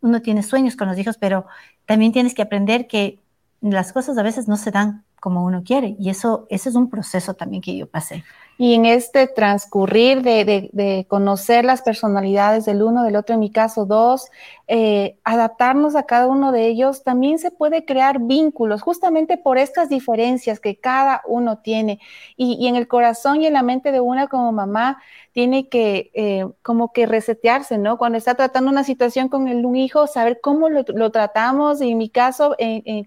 Uno 0.00 0.22
tiene 0.22 0.42
sueños 0.42 0.76
con 0.76 0.88
los 0.88 0.98
hijos, 0.98 1.16
pero 1.18 1.46
también 1.86 2.12
tienes 2.12 2.34
que 2.34 2.42
aprender 2.42 2.86
que 2.86 3.20
las 3.60 3.92
cosas 3.92 4.16
a 4.18 4.22
veces 4.22 4.48
no 4.48 4.56
se 4.56 4.70
dan 4.70 5.04
como 5.20 5.44
uno 5.44 5.62
quiere 5.64 5.96
y 5.98 6.10
eso, 6.10 6.46
eso 6.48 6.68
es 6.68 6.74
un 6.74 6.88
proceso 6.90 7.34
también 7.34 7.62
que 7.62 7.76
yo 7.76 7.88
pasé. 7.88 8.24
Y 8.60 8.74
en 8.74 8.86
este 8.86 9.28
transcurrir 9.28 10.22
de, 10.22 11.06
conocer 11.08 11.64
las 11.64 11.80
personalidades 11.80 12.64
del 12.64 12.82
uno, 12.82 13.04
del 13.04 13.14
otro, 13.14 13.34
en 13.34 13.40
mi 13.40 13.52
caso 13.52 13.86
dos, 13.86 14.26
eh, 14.66 15.16
adaptarnos 15.22 15.94
a 15.94 16.02
cada 16.02 16.26
uno 16.26 16.50
de 16.50 16.66
ellos, 16.66 17.04
también 17.04 17.38
se 17.38 17.52
puede 17.52 17.84
crear 17.84 18.18
vínculos 18.18 18.82
justamente 18.82 19.36
por 19.36 19.58
estas 19.58 19.88
diferencias 19.88 20.58
que 20.58 20.76
cada 20.76 21.22
uno 21.28 21.58
tiene. 21.58 22.00
Y, 22.36 22.66
en 22.66 22.74
el 22.74 22.88
corazón 22.88 23.40
y 23.40 23.46
en 23.46 23.52
la 23.52 23.62
mente 23.62 23.92
de 23.92 24.00
una 24.00 24.26
como 24.26 24.50
mamá 24.50 25.00
tiene 25.32 25.68
que 25.68 26.10
eh, 26.14 26.44
como 26.62 26.92
que 26.92 27.06
resetearse, 27.06 27.78
¿no? 27.78 27.96
Cuando 27.96 28.18
está 28.18 28.34
tratando 28.34 28.72
una 28.72 28.82
situación 28.82 29.28
con 29.28 29.46
un 29.46 29.76
hijo, 29.76 30.08
saber 30.08 30.40
cómo 30.42 30.68
lo, 30.68 31.10
tratamos, 31.12 31.80
y 31.80 31.92
en 31.92 31.98
mi 31.98 32.10
caso, 32.10 32.56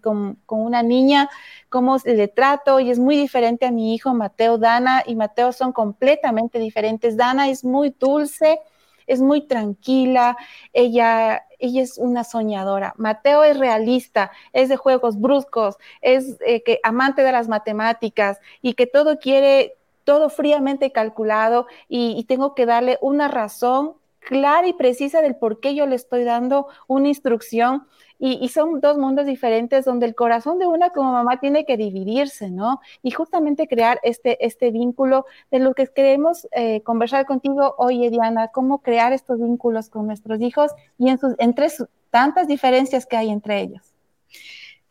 con, 0.02 0.40
con 0.46 0.62
una 0.62 0.82
niña, 0.82 1.30
cómo 1.72 1.98
le 2.04 2.28
trato 2.28 2.82
y 2.82 2.92
es 2.92 3.00
muy 3.00 3.16
diferente 3.16 3.66
a 3.66 3.72
mi 3.72 3.96
hijo 3.96 4.14
Mateo, 4.14 4.58
Dana 4.58 5.04
y 5.08 5.16
Mateo 5.16 5.41
son 5.52 5.72
completamente 5.74 6.60
diferentes. 6.60 7.18
Dana 7.18 7.50
es 7.50 7.64
muy 7.64 7.96
dulce, 8.00 8.60
es 9.08 9.22
muy 9.22 9.48
tranquila, 9.48 10.38
ella, 10.74 11.44
ella 11.60 11.82
es 11.82 11.98
una 11.98 12.24
soñadora. 12.24 12.94
Mateo 12.98 13.44
es 13.44 13.58
realista, 13.58 14.32
es 14.54 14.70
de 14.70 14.78
juegos 14.78 15.20
bruscos, 15.20 15.76
es 16.02 16.38
eh, 16.46 16.64
que 16.64 16.80
amante 16.84 17.24
de 17.24 17.32
las 17.32 17.48
matemáticas 17.48 18.40
y 18.62 18.74
que 18.74 18.88
todo 18.88 19.20
quiere, 19.20 19.76
todo 20.04 20.30
fríamente 20.30 20.92
calculado 20.92 21.68
y, 21.90 22.16
y 22.18 22.24
tengo 22.24 22.56
que 22.56 22.66
darle 22.66 22.98
una 23.02 23.28
razón 23.28 23.96
clara 24.20 24.68
y 24.68 24.74
precisa 24.74 25.22
del 25.22 25.36
por 25.36 25.60
qué 25.60 25.76
yo 25.76 25.86
le 25.88 25.96
estoy 25.96 26.24
dando 26.24 26.68
una 26.88 27.08
instrucción 27.08 27.88
y, 28.24 28.48
son 28.50 28.82
dos 28.82 29.00
mundos 29.00 29.26
diferentes 29.26 29.84
donde 29.84 30.06
el 30.06 30.14
corazón 30.14 30.60
de 30.60 30.68
una 30.68 30.92
como 30.92 31.12
mamá 31.12 31.40
tiene 31.40 31.66
que 31.66 31.76
dividirse, 31.76 32.52
¿no? 32.52 32.80
Y 33.02 33.10
justamente 33.10 33.68
crear 33.68 34.00
este, 34.04 34.46
este 34.46 34.70
vínculo 34.70 35.26
de 35.50 35.58
lo 35.58 35.74
que 35.74 35.88
queremos 35.88 36.48
eh, 36.52 36.82
conversar 36.82 37.26
contigo 37.26 37.74
hoy, 37.80 38.08
Diana, 38.10 38.50
cómo 38.50 38.84
crear 38.84 39.12
estos 39.12 39.40
vínculos 39.42 39.90
con 39.90 40.06
nuestros 40.06 40.40
hijos 40.40 40.72
y 41.00 41.10
en 41.10 41.18
sus, 41.18 41.34
entre 41.40 41.70
tantas 42.12 42.48
diferencias 42.48 43.08
que 43.08 43.18
hay 43.18 43.32
entre 43.32 43.60
ellos. 43.60 43.82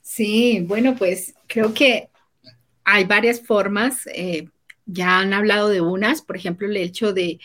Sí, 0.03 0.65
bueno, 0.67 0.97
pues 0.97 1.33
creo 1.47 1.73
que 1.73 2.09
hay 2.83 3.05
varias 3.05 3.41
formas. 3.41 4.09
Eh, 4.13 4.49
ya 4.87 5.21
han 5.21 5.33
hablado 5.35 5.69
de 5.69 5.81
unas, 5.81 6.21
por 6.21 6.37
ejemplo, 6.37 6.67
el 6.67 6.77
hecho 6.77 7.13
de 7.13 7.39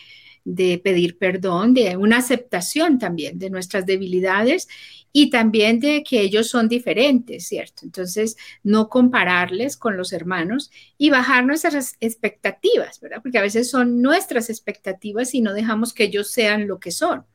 de 0.46 0.78
pedir 0.78 1.18
perdón, 1.18 1.74
de 1.74 1.96
una 1.96 2.18
aceptación 2.18 3.00
también 3.00 3.36
de 3.36 3.50
nuestras 3.50 3.84
debilidades 3.84 4.68
y 5.12 5.28
también 5.28 5.80
de 5.80 6.04
que 6.04 6.20
ellos 6.20 6.48
son 6.48 6.68
diferentes, 6.68 7.48
¿cierto? 7.48 7.84
Entonces, 7.84 8.36
no 8.62 8.88
compararles 8.88 9.76
con 9.76 9.96
los 9.96 10.12
hermanos 10.12 10.70
y 10.96 11.10
bajar 11.10 11.44
nuestras 11.44 11.96
expectativas, 11.98 13.00
¿verdad? 13.00 13.18
Porque 13.22 13.38
a 13.38 13.42
veces 13.42 13.68
son 13.68 14.00
nuestras 14.00 14.48
expectativas 14.48 15.34
y 15.34 15.40
no 15.40 15.52
dejamos 15.52 15.92
que 15.92 16.04
ellos 16.04 16.30
sean 16.30 16.68
lo 16.68 16.78
que 16.78 16.92
son. 16.92 17.26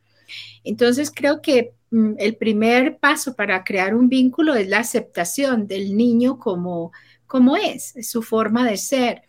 Entonces, 0.64 1.12
creo 1.14 1.42
que 1.42 1.74
mm, 1.90 2.14
el 2.18 2.36
primer 2.36 2.96
paso 2.96 3.36
para 3.36 3.62
crear 3.62 3.94
un 3.94 4.08
vínculo 4.08 4.54
es 4.54 4.68
la 4.68 4.78
aceptación 4.78 5.66
del 5.66 5.96
niño 5.96 6.38
como, 6.38 6.92
como 7.26 7.58
es, 7.58 7.92
su 8.08 8.22
forma 8.22 8.66
de 8.66 8.78
ser, 8.78 9.22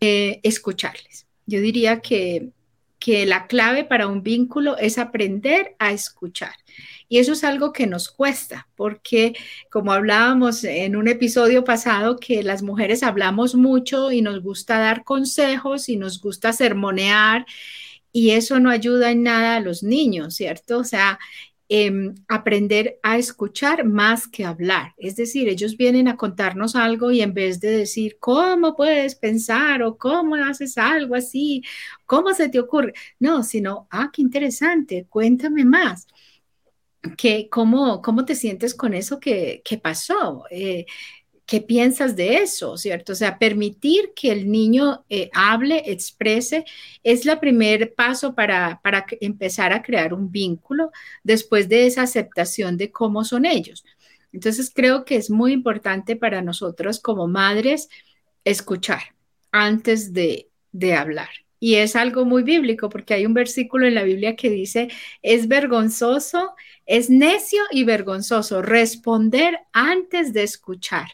eh, 0.00 0.40
escucharles. 0.42 1.26
Yo 1.46 1.60
diría 1.62 2.00
que 2.00 2.50
que 3.04 3.26
la 3.26 3.46
clave 3.46 3.84
para 3.84 4.06
un 4.06 4.22
vínculo 4.22 4.78
es 4.78 4.96
aprender 4.96 5.76
a 5.78 5.92
escuchar. 5.92 6.54
Y 7.06 7.18
eso 7.18 7.32
es 7.32 7.44
algo 7.44 7.70
que 7.70 7.86
nos 7.86 8.08
cuesta, 8.10 8.66
porque 8.76 9.34
como 9.70 9.92
hablábamos 9.92 10.64
en 10.64 10.96
un 10.96 11.06
episodio 11.06 11.64
pasado, 11.64 12.16
que 12.16 12.42
las 12.42 12.62
mujeres 12.62 13.02
hablamos 13.02 13.56
mucho 13.56 14.10
y 14.10 14.22
nos 14.22 14.40
gusta 14.42 14.78
dar 14.78 15.04
consejos 15.04 15.90
y 15.90 15.98
nos 15.98 16.18
gusta 16.22 16.54
sermonear, 16.54 17.44
y 18.10 18.30
eso 18.30 18.58
no 18.58 18.70
ayuda 18.70 19.10
en 19.10 19.22
nada 19.22 19.56
a 19.56 19.60
los 19.60 19.82
niños, 19.82 20.36
¿cierto? 20.36 20.78
O 20.78 20.84
sea, 20.84 21.18
Em, 21.68 22.14
aprender 22.28 22.98
a 23.02 23.16
escuchar 23.16 23.84
más 23.84 24.28
que 24.28 24.44
hablar. 24.44 24.92
Es 24.98 25.16
decir, 25.16 25.48
ellos 25.48 25.78
vienen 25.78 26.08
a 26.08 26.16
contarnos 26.16 26.76
algo 26.76 27.10
y 27.10 27.22
en 27.22 27.32
vez 27.32 27.58
de 27.58 27.70
decir, 27.70 28.18
¿cómo 28.20 28.76
puedes 28.76 29.14
pensar 29.14 29.82
o 29.82 29.96
cómo 29.96 30.34
haces 30.34 30.76
algo 30.76 31.14
así? 31.14 31.62
¿Cómo 32.04 32.34
se 32.34 32.50
te 32.50 32.60
ocurre? 32.60 32.92
No, 33.18 33.42
sino, 33.42 33.88
ah, 33.90 34.10
qué 34.12 34.20
interesante, 34.20 35.06
cuéntame 35.08 35.64
más. 35.64 36.06
¿Qué, 37.16 37.48
cómo, 37.50 38.00
¿Cómo 38.02 38.24
te 38.24 38.34
sientes 38.34 38.74
con 38.74 38.94
eso 38.94 39.18
que, 39.20 39.62
que 39.64 39.78
pasó? 39.78 40.44
Eh, 40.50 40.86
¿Qué 41.46 41.60
piensas 41.60 42.16
de 42.16 42.38
eso, 42.38 42.78
cierto? 42.78 43.12
O 43.12 43.16
sea, 43.16 43.38
permitir 43.38 44.12
que 44.16 44.32
el 44.32 44.50
niño 44.50 45.04
eh, 45.10 45.30
hable, 45.34 45.82
exprese, 45.86 46.64
es 47.02 47.26
el 47.26 47.38
primer 47.38 47.94
paso 47.94 48.34
para, 48.34 48.80
para 48.82 49.04
empezar 49.20 49.72
a 49.72 49.82
crear 49.82 50.14
un 50.14 50.30
vínculo 50.30 50.90
después 51.22 51.68
de 51.68 51.86
esa 51.86 52.02
aceptación 52.02 52.78
de 52.78 52.90
cómo 52.90 53.24
son 53.24 53.44
ellos. 53.44 53.84
Entonces, 54.32 54.72
creo 54.74 55.04
que 55.04 55.16
es 55.16 55.30
muy 55.30 55.52
importante 55.52 56.16
para 56.16 56.40
nosotros 56.40 56.98
como 56.98 57.28
madres 57.28 57.88
escuchar 58.44 59.02
antes 59.52 60.12
de, 60.14 60.48
de 60.72 60.94
hablar. 60.94 61.28
Y 61.60 61.76
es 61.76 61.94
algo 61.94 62.24
muy 62.24 62.42
bíblico 62.42 62.88
porque 62.88 63.14
hay 63.14 63.26
un 63.26 63.34
versículo 63.34 63.86
en 63.86 63.94
la 63.94 64.02
Biblia 64.02 64.34
que 64.36 64.50
dice, 64.50 64.88
es 65.22 65.46
vergonzoso, 65.48 66.54
es 66.86 67.10
necio 67.10 67.62
y 67.70 67.84
vergonzoso 67.84 68.60
responder 68.62 69.58
antes 69.72 70.32
de 70.32 70.42
escuchar. 70.42 71.08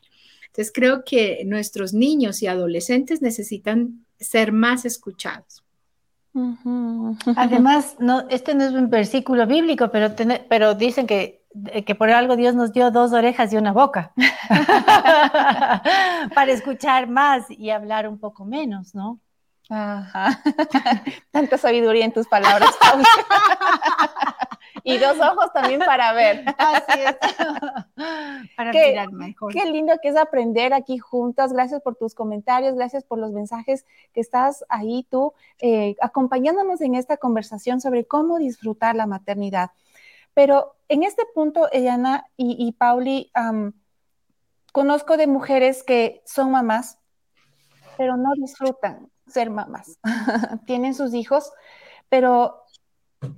Entonces 0.50 0.72
creo 0.74 1.04
que 1.04 1.42
nuestros 1.46 1.94
niños 1.94 2.42
y 2.42 2.48
adolescentes 2.48 3.22
necesitan 3.22 4.04
ser 4.18 4.52
más 4.52 4.84
escuchados. 4.84 5.64
Además, 7.36 7.96
no, 7.98 8.28
este 8.28 8.54
no 8.54 8.64
es 8.64 8.72
un 8.72 8.90
versículo 8.90 9.46
bíblico, 9.46 9.90
pero, 9.90 10.14
pero 10.48 10.74
dicen 10.74 11.06
que, 11.06 11.42
que 11.86 11.94
por 11.94 12.10
algo 12.10 12.36
Dios 12.36 12.54
nos 12.54 12.72
dio 12.72 12.90
dos 12.90 13.12
orejas 13.12 13.52
y 13.52 13.56
una 13.56 13.72
boca 13.72 14.12
para 16.34 16.52
escuchar 16.52 17.08
más 17.08 17.50
y 17.50 17.70
hablar 17.70 18.08
un 18.08 18.18
poco 18.18 18.44
menos, 18.44 18.94
¿no? 18.94 19.20
Ajá. 19.68 20.40
Tanta 21.30 21.56
sabiduría 21.56 22.04
en 22.04 22.12
tus 22.12 22.26
palabras. 22.26 22.70
y 24.84 24.98
dos 24.98 25.18
ojos 25.20 25.52
también 25.52 25.80
para 25.80 26.12
ver. 26.12 26.44
Así 26.58 27.00
es. 27.00 27.16
para 28.56 28.70
qué, 28.70 28.88
mirar 28.88 29.12
mejor. 29.12 29.52
Qué 29.52 29.64
lindo 29.66 29.94
que 30.02 30.08
es 30.08 30.16
aprender 30.16 30.72
aquí 30.72 30.98
juntas. 30.98 31.52
Gracias 31.52 31.82
por 31.82 31.96
tus 31.96 32.14
comentarios, 32.14 32.74
gracias 32.74 33.04
por 33.04 33.18
los 33.18 33.32
mensajes 33.32 33.86
que 34.12 34.20
estás 34.20 34.64
ahí 34.68 35.06
tú 35.10 35.34
eh, 35.58 35.96
acompañándonos 36.00 36.80
en 36.80 36.94
esta 36.94 37.16
conversación 37.16 37.80
sobre 37.80 38.04
cómo 38.04 38.38
disfrutar 38.38 38.96
la 38.96 39.06
maternidad. 39.06 39.70
Pero 40.34 40.76
en 40.88 41.02
este 41.02 41.24
punto, 41.34 41.70
Eliana 41.70 42.26
y, 42.36 42.72
Pauli, 42.72 43.30
conozco 44.72 45.16
de 45.16 45.26
mujeres 45.26 45.82
que 45.82 46.22
son 46.24 46.52
mamás, 46.52 46.98
pero 47.98 48.16
no 48.16 48.30
disfrutan 48.36 49.10
ser 49.26 49.50
mamás. 49.50 49.98
Tienen 50.66 50.94
sus 50.94 51.14
hijos, 51.14 51.52
pero 52.08 52.64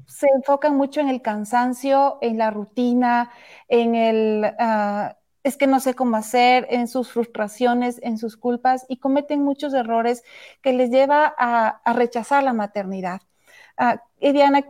se 0.06 0.26
enfocan 0.28 0.76
mucho 0.76 1.00
en 1.00 1.08
el 1.08 1.22
cansancio, 1.22 2.18
en 2.20 2.38
la 2.38 2.50
rutina, 2.50 3.30
en 3.68 3.94
el, 3.94 4.44
ah, 4.58 5.16
es 5.42 5.56
que 5.56 5.66
no 5.66 5.80
sé 5.80 5.94
cómo 5.94 6.16
hacer, 6.16 6.66
en 6.70 6.86
sus 6.86 7.10
frustraciones, 7.10 7.98
en 8.02 8.18
sus 8.18 8.36
culpas 8.36 8.84
y 8.88 8.98
cometen 8.98 9.42
muchos 9.42 9.74
errores 9.74 10.22
que 10.62 10.72
les 10.72 10.90
lleva 10.90 11.34
a, 11.36 11.80
rechazar 11.94 12.44
la 12.44 12.52
maternidad. 12.52 13.22
Uh, 13.78 13.96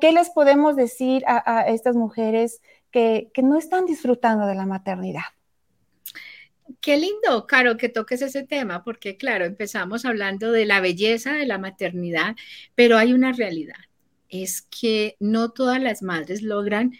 ¿qué 0.01 0.13
les 0.13 0.31
podemos 0.31 0.77
decir 0.77 1.25
a, 1.27 1.63
estas 1.69 1.97
mujeres 1.97 2.63
que, 2.91 3.31
que 3.35 3.43
no 3.43 3.59
están 3.59 3.85
disfrutando 3.85 4.47
de 4.47 4.55
la 4.55 4.65
maternidad? 4.65 5.23
Qué 6.81 6.97
lindo, 6.97 7.47
Caro, 7.47 7.77
que 7.77 7.91
toques 7.91 8.23
ese 8.23 8.45
tema, 8.45 8.83
porque 8.83 9.19
claro, 9.19 9.45
empezamos 9.45 10.07
hablando 10.07 10.53
de 10.53 10.65
la 10.65 10.81
belleza 10.81 11.33
de 11.33 11.47
la 11.47 11.59
maternidad, 11.59 12.35
pero 12.75 12.97
hay 12.97 13.13
una 13.13 13.33
realidad 13.33 13.77
es 14.33 14.63
que 14.63 15.17
no 15.21 15.51
todas 15.51 15.81
las 15.81 16.03
madres 16.03 16.43
logran, 16.43 16.93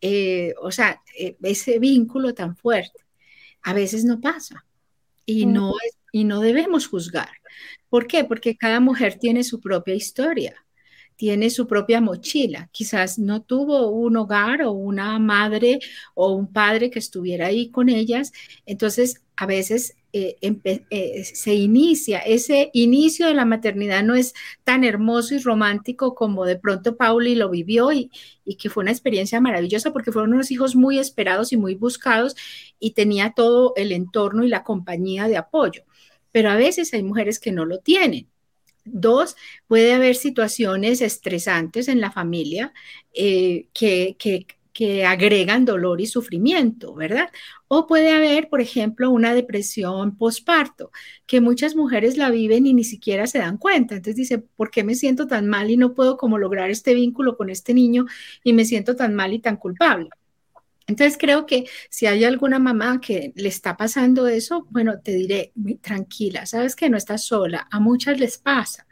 eh, 0.00 0.54
o 0.62 0.70
sea, 0.70 1.02
eh, 1.18 1.36
ese 1.42 1.78
vínculo 1.78 2.32
tan 2.32 2.56
fuerte. 2.56 3.00
A 3.62 3.74
veces 3.74 4.04
no 4.04 4.20
pasa 4.20 4.64
y 5.26 5.46
no, 5.46 5.74
y 6.12 6.24
no 6.24 6.40
debemos 6.40 6.86
juzgar. 6.86 7.32
¿Por 7.88 8.06
qué? 8.06 8.24
Porque 8.24 8.56
cada 8.56 8.78
mujer 8.80 9.18
tiene 9.18 9.42
su 9.42 9.60
propia 9.60 9.94
historia 9.94 10.66
tiene 11.16 11.50
su 11.50 11.66
propia 11.66 12.00
mochila. 12.00 12.68
Quizás 12.72 13.18
no 13.18 13.42
tuvo 13.42 13.88
un 13.88 14.16
hogar 14.16 14.62
o 14.62 14.72
una 14.72 15.18
madre 15.18 15.80
o 16.14 16.32
un 16.32 16.52
padre 16.52 16.90
que 16.90 16.98
estuviera 16.98 17.46
ahí 17.46 17.70
con 17.70 17.88
ellas. 17.88 18.32
Entonces, 18.66 19.22
a 19.34 19.46
veces 19.46 19.96
eh, 20.16 20.84
eh, 20.90 21.24
se 21.24 21.54
inicia, 21.54 22.20
ese 22.20 22.70
inicio 22.72 23.26
de 23.26 23.34
la 23.34 23.44
maternidad 23.44 24.02
no 24.02 24.14
es 24.14 24.34
tan 24.64 24.84
hermoso 24.84 25.34
y 25.34 25.38
romántico 25.38 26.14
como 26.14 26.44
de 26.44 26.56
pronto 26.56 26.96
Pauli 26.96 27.34
lo 27.34 27.50
vivió 27.50 27.92
y, 27.92 28.10
y 28.44 28.56
que 28.56 28.70
fue 28.70 28.82
una 28.82 28.92
experiencia 28.92 29.40
maravillosa 29.40 29.92
porque 29.92 30.12
fueron 30.12 30.32
unos 30.34 30.50
hijos 30.50 30.76
muy 30.76 30.98
esperados 30.98 31.52
y 31.52 31.56
muy 31.56 31.74
buscados 31.74 32.34
y 32.78 32.92
tenía 32.92 33.32
todo 33.34 33.74
el 33.76 33.92
entorno 33.92 34.44
y 34.44 34.48
la 34.48 34.64
compañía 34.64 35.28
de 35.28 35.36
apoyo. 35.36 35.82
Pero 36.32 36.50
a 36.50 36.56
veces 36.56 36.92
hay 36.94 37.02
mujeres 37.02 37.38
que 37.38 37.52
no 37.52 37.64
lo 37.64 37.78
tienen 37.80 38.28
dos, 38.86 39.36
puede 39.66 39.92
haber 39.92 40.14
situaciones 40.14 41.00
estresantes 41.00 41.88
en 41.88 42.00
la 42.00 42.12
familia 42.12 42.72
eh, 43.12 43.68
que, 43.74 44.16
que, 44.18 44.46
que 44.76 45.06
agregan 45.06 45.64
dolor 45.64 46.02
y 46.02 46.06
sufrimiento, 46.06 46.92
¿verdad? 46.94 47.30
O 47.66 47.86
puede 47.86 48.12
haber, 48.12 48.50
por 48.50 48.60
ejemplo, 48.60 49.10
una 49.10 49.32
depresión 49.32 50.18
postparto, 50.18 50.92
que 51.26 51.40
muchas 51.40 51.74
mujeres 51.74 52.18
la 52.18 52.28
viven 52.28 52.66
y 52.66 52.74
ni 52.74 52.84
siquiera 52.84 53.26
se 53.26 53.38
dan 53.38 53.56
cuenta. 53.56 53.94
Entonces 53.94 54.16
dice, 54.16 54.36
¿por 54.38 54.70
qué 54.70 54.84
me 54.84 54.94
siento 54.94 55.26
tan 55.26 55.46
mal 55.46 55.70
y 55.70 55.78
no 55.78 55.94
puedo 55.94 56.18
como 56.18 56.36
lograr 56.36 56.68
este 56.68 56.92
vínculo 56.92 57.38
con 57.38 57.48
este 57.48 57.72
niño 57.72 58.04
y 58.44 58.52
me 58.52 58.66
siento 58.66 58.96
tan 58.96 59.14
mal 59.14 59.32
y 59.32 59.38
tan 59.38 59.56
culpable? 59.56 60.10
Entonces 60.86 61.16
creo 61.18 61.46
que 61.46 61.64
si 61.88 62.04
hay 62.04 62.24
alguna 62.24 62.58
mamá 62.58 63.00
que 63.00 63.32
le 63.34 63.48
está 63.48 63.78
pasando 63.78 64.28
eso, 64.28 64.66
bueno, 64.68 65.00
te 65.00 65.14
diré, 65.14 65.54
tranquila, 65.80 66.44
sabes 66.44 66.76
que 66.76 66.90
no 66.90 66.98
estás 66.98 67.24
sola, 67.24 67.66
a 67.70 67.80
muchas 67.80 68.20
les 68.20 68.36
pasa, 68.36 68.86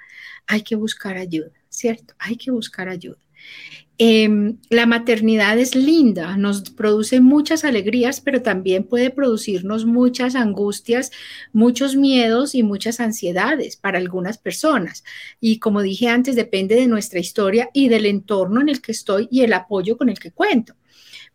hay 0.46 0.62
que 0.62 0.76
buscar 0.76 1.18
ayuda, 1.18 1.52
¿cierto? 1.68 2.14
Hay 2.18 2.36
que 2.36 2.50
buscar 2.50 2.88
ayuda. 2.88 3.18
Em, 3.96 4.58
la 4.70 4.86
maternidad 4.86 5.56
es 5.56 5.76
linda, 5.76 6.36
nos 6.36 6.68
produce 6.70 7.20
muchas 7.20 7.64
alegrías, 7.64 8.20
pero 8.20 8.42
también 8.42 8.84
puede 8.84 9.10
producirnos 9.10 9.84
muchas 9.86 10.34
angustias, 10.34 11.12
muchos 11.52 11.94
miedos 11.94 12.56
y 12.56 12.64
muchas 12.64 12.98
ansiedades 12.98 13.76
para 13.76 13.98
algunas 13.98 14.38
personas. 14.38 15.04
Y 15.40 15.60
como 15.60 15.80
dije 15.80 16.08
antes, 16.08 16.34
depende 16.34 16.74
de 16.74 16.88
nuestra 16.88 17.20
historia 17.20 17.70
y 17.72 17.88
del 17.88 18.06
entorno 18.06 18.60
en 18.60 18.68
el 18.68 18.82
que 18.82 18.90
estoy 18.92 19.28
y 19.30 19.42
el 19.42 19.52
apoyo 19.52 19.96
con 19.96 20.08
el 20.08 20.18
que 20.18 20.32
cuento. 20.32 20.74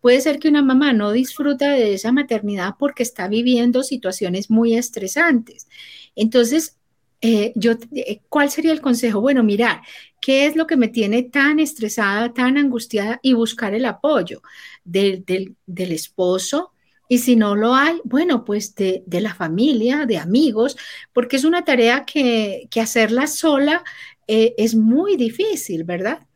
Puede 0.01 0.19
ser 0.21 0.39
que 0.39 0.49
una 0.49 0.61
mamá 0.61 0.91
no 0.93 1.11
disfruta 1.11 1.71
de 1.71 1.93
esa 1.93 2.11
maternidad 2.11 2.75
porque 2.77 3.03
está 3.03 3.27
viviendo 3.29 3.83
situaciones 3.83 4.49
muy 4.49 4.75
estresantes. 4.75 5.67
Entonces, 6.15 6.77
eh, 7.21 7.51
yo, 7.55 7.73
eh, 7.93 8.21
¿cuál 8.29 8.49
sería 8.49 8.71
el 8.71 8.81
consejo? 8.81 9.19
Bueno, 9.21 9.43
mirar, 9.43 9.81
¿qué 10.21 10.45
es 10.45 10.55
lo 10.55 10.67
que 10.67 10.77
me 10.77 10.87
tiene 10.87 11.23
tan 11.23 11.59
estresada, 11.59 12.33
tan 12.33 12.57
angustiada? 12.57 13.19
Y 13.23 13.33
buscar 13.33 13.73
el 13.73 13.85
apoyo 13.85 14.41
del, 14.83 15.55
esposo. 15.67 16.73
Y 17.07 17.19
si 17.19 17.35
no 17.35 17.55
lo 17.55 17.73
hay, 17.73 17.99
bueno, 18.03 18.45
pues 18.45 18.75
de, 18.75 19.03
la 19.07 19.33
familia, 19.33 20.05
de 20.05 20.17
amigos, 20.17 20.77
porque 21.13 21.37
es 21.37 21.43
una 21.43 21.65
tarea 21.65 22.05
que, 22.05 22.69
hacerla 22.79 23.27
sola 23.27 23.83
eh, 24.27 24.53
es 24.57 24.75
muy 24.75 25.17
difícil, 25.17 25.83
¿verdad? 25.83 26.27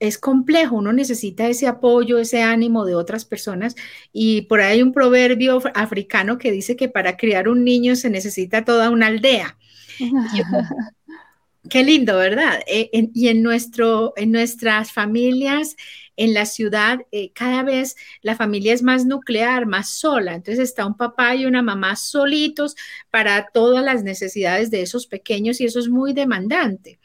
es 0.00 0.16
complejo, 0.18 0.76
uno 0.76 0.92
necesita 0.94 1.46
ese 1.46 1.66
apoyo, 1.66 2.18
ese 2.18 2.42
ánimo 2.42 2.86
de 2.86 2.94
otras 2.94 3.26
personas. 3.26 3.76
Y 4.12 4.42
por 4.42 4.60
ahí 4.60 4.78
hay 4.78 4.82
un 4.82 4.92
proverbio 4.92 5.60
africano 5.74 6.38
que 6.38 6.50
dice 6.50 6.74
que 6.74 6.88
para 6.88 7.18
criar 7.18 7.48
un 7.48 7.64
niño 7.64 7.94
se 7.96 8.08
necesita 8.08 8.64
toda 8.64 8.90
una 8.90 9.06
aldea. 9.08 9.58
Qué 11.68 11.84
lindo, 11.84 12.16
¿verdad? 12.16 12.60
Eh, 12.66 12.88
y 13.12 13.28
en, 13.28 13.42
nuestro, 13.42 14.14
en 14.16 14.32
nuestras 14.32 14.92
familias, 14.92 15.76
en 16.16 16.32
la 16.32 16.46
ciudad, 16.46 17.00
eh, 17.12 17.32
cada 17.34 17.62
vez 17.62 17.96
la 18.22 18.34
familia 18.34 18.72
es 18.72 18.82
más 18.82 19.04
nuclear, 19.04 19.66
más 19.66 19.90
sola. 19.90 20.34
Entonces 20.34 20.64
está 20.64 20.86
un 20.86 20.96
papá 20.96 21.34
y 21.34 21.44
una 21.44 21.60
mamá 21.62 21.96
solitos 21.96 22.76
para 23.10 23.50
todas 23.52 23.84
las 23.84 24.02
necesidades 24.04 24.70
de 24.70 24.80
esos 24.80 25.06
pequeños 25.06 25.60
y 25.60 25.66
eso 25.66 25.78
es 25.80 25.88
muy 25.88 26.14
demandante. 26.14 26.98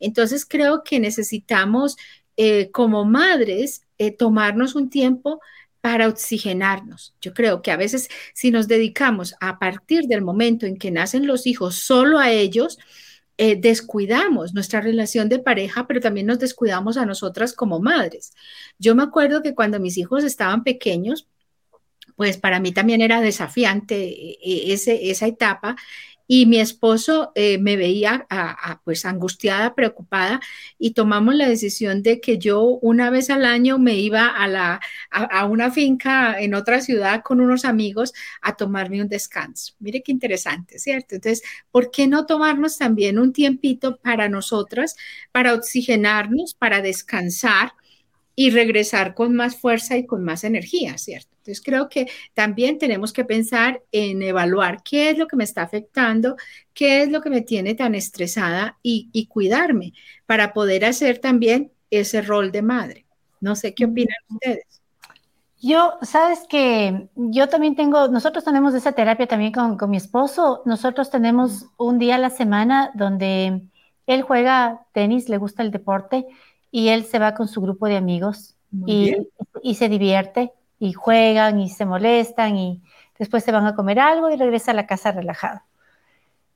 Entonces 0.00 0.46
creo 0.46 0.82
que 0.84 1.00
necesitamos 1.00 1.96
eh, 2.36 2.70
como 2.70 3.04
madres 3.04 3.82
tomarnos 4.16 4.76
un 4.76 4.90
tiempo 4.90 5.40
para 5.80 6.08
oxigenarnos. 6.08 7.14
Yo 7.20 7.34
creo 7.34 7.62
que 7.62 7.72
a 7.72 7.76
veces 7.76 8.08
si 8.32 8.50
nos 8.52 8.68
dedicamos 8.68 9.34
a 9.40 9.58
partir 9.58 10.04
del 10.04 10.22
momento 10.22 10.64
en 10.64 10.78
que 10.78 10.90
nacen 10.92 11.26
los 11.26 11.46
hijos 11.46 11.74
solo 11.76 12.18
a 12.18 12.30
ellos, 12.30 12.78
eh, 13.38 13.56
descuidamos 13.56 14.52
nuestra 14.52 14.80
relación 14.80 15.28
de 15.28 15.38
pareja, 15.38 15.86
pero 15.86 16.00
también 16.00 16.26
nos 16.26 16.40
descuidamos 16.40 16.96
a 16.96 17.06
nosotras 17.06 17.52
como 17.52 17.78
madres. 17.78 18.32
Yo 18.78 18.94
me 18.96 19.04
acuerdo 19.04 19.42
que 19.42 19.54
cuando 19.54 19.78
mis 19.78 19.96
hijos 19.96 20.24
estaban 20.24 20.64
pequeños, 20.64 21.28
pues 22.16 22.36
para 22.36 22.58
mí 22.58 22.72
también 22.72 23.00
era 23.00 23.20
desafiante 23.20 24.08
eh, 24.08 24.72
ese, 24.72 25.10
esa 25.10 25.28
etapa 25.28 25.76
y 26.30 26.44
mi 26.46 26.60
esposo 26.60 27.32
eh, 27.34 27.58
me 27.58 27.76
veía 27.76 28.26
pues 28.84 29.06
angustiada, 29.06 29.74
preocupada 29.74 30.40
y 30.78 30.92
tomamos 30.92 31.34
la 31.34 31.48
decisión 31.48 32.02
de 32.02 32.20
que 32.20 32.38
yo 32.38 32.62
una 32.82 33.10
vez 33.10 33.30
al 33.30 33.46
año 33.46 33.78
me 33.78 33.94
iba 33.94 34.26
a, 34.28 34.46
la, 34.46 34.80
a, 35.10 35.46
una 35.46 35.70
finca 35.70 36.38
en 36.38 36.54
otra 36.54 36.82
ciudad 36.82 37.22
con 37.24 37.40
unos 37.40 37.64
amigos 37.64 38.12
a 38.42 38.56
tomarme 38.56 39.00
un 39.00 39.08
descanso. 39.08 39.74
Mire 39.80 40.02
qué 40.02 40.12
interesante, 40.12 40.78
¿cierto? 40.78 41.14
Entonces, 41.14 41.42
¿por 41.70 41.90
qué 41.90 42.06
no 42.06 42.26
tomarnos 42.26 42.76
también 42.76 43.18
un 43.18 43.32
tiempito 43.32 43.96
para 43.96 44.28
nosotras, 44.28 44.96
para 45.32 45.54
oxigenarnos, 45.54 46.54
para 46.54 46.82
descansar? 46.82 47.72
y 48.40 48.50
regresar 48.50 49.14
con 49.16 49.34
más 49.34 49.56
fuerza 49.56 49.96
y 49.96 50.06
con 50.06 50.22
más 50.22 50.44
energía, 50.44 50.96
¿cierto? 50.96 51.37
Entonces 51.48 51.64
creo 51.64 51.88
que 51.88 52.08
también 52.34 52.78
tenemos 52.78 53.10
que 53.10 53.24
pensar 53.24 53.82
en 53.90 54.20
evaluar 54.20 54.82
qué 54.82 55.08
es 55.08 55.16
lo 55.16 55.26
que 55.26 55.36
me 55.36 55.44
está 55.44 55.62
afectando, 55.62 56.36
qué 56.74 57.02
es 57.02 57.10
lo 57.10 57.22
que 57.22 57.30
me 57.30 57.40
tiene 57.40 57.74
tan 57.74 57.94
estresada 57.94 58.76
y, 58.82 59.26
cuidarme 59.28 59.94
para 60.26 60.52
poder 60.52 60.84
hacer 60.84 61.20
también 61.20 61.72
ese 61.90 62.20
rol 62.20 62.52
de 62.52 62.60
madre. 62.60 63.06
No 63.40 63.56
sé 63.56 63.72
qué 63.72 63.86
opinan 63.86 64.16
ustedes. 64.28 64.82
Yo, 65.58 65.94
sabes 66.02 66.40
que 66.50 67.08
yo 67.16 67.48
también 67.48 67.74
tengo, 67.74 68.08
nosotros 68.08 68.44
tenemos 68.44 68.74
esa 68.74 68.92
terapia 68.92 69.26
también 69.26 69.52
con, 69.52 69.78
con 69.78 69.88
mi 69.88 69.96
esposo. 69.96 70.60
Nosotros 70.66 71.10
tenemos 71.10 71.66
un 71.78 71.98
día 71.98 72.16
a 72.16 72.18
la 72.18 72.30
semana 72.30 72.90
donde 72.94 73.62
él 74.06 74.22
juega 74.22 74.86
tenis, 74.92 75.30
le 75.30 75.38
gusta 75.38 75.62
el 75.62 75.70
deporte 75.70 76.26
y 76.70 76.88
él 76.88 77.04
se 77.04 77.18
va 77.18 77.32
con 77.32 77.48
su 77.48 77.62
grupo 77.62 77.86
de 77.86 77.96
amigos 77.96 78.54
y, 78.86 79.16
se 79.74 79.88
divierte 79.88 80.52
y 80.78 80.92
juegan 80.92 81.60
y 81.60 81.68
se 81.68 81.84
molestan 81.84 82.56
y 82.56 82.82
después 83.18 83.44
se 83.44 83.52
van 83.52 83.66
a 83.66 83.74
comer 83.74 83.98
algo 84.00 84.30
y 84.30 84.36
regresa 84.36 84.70
a 84.72 84.74
la 84.74 84.86
casa 84.86 85.12
relajado. 85.12 85.60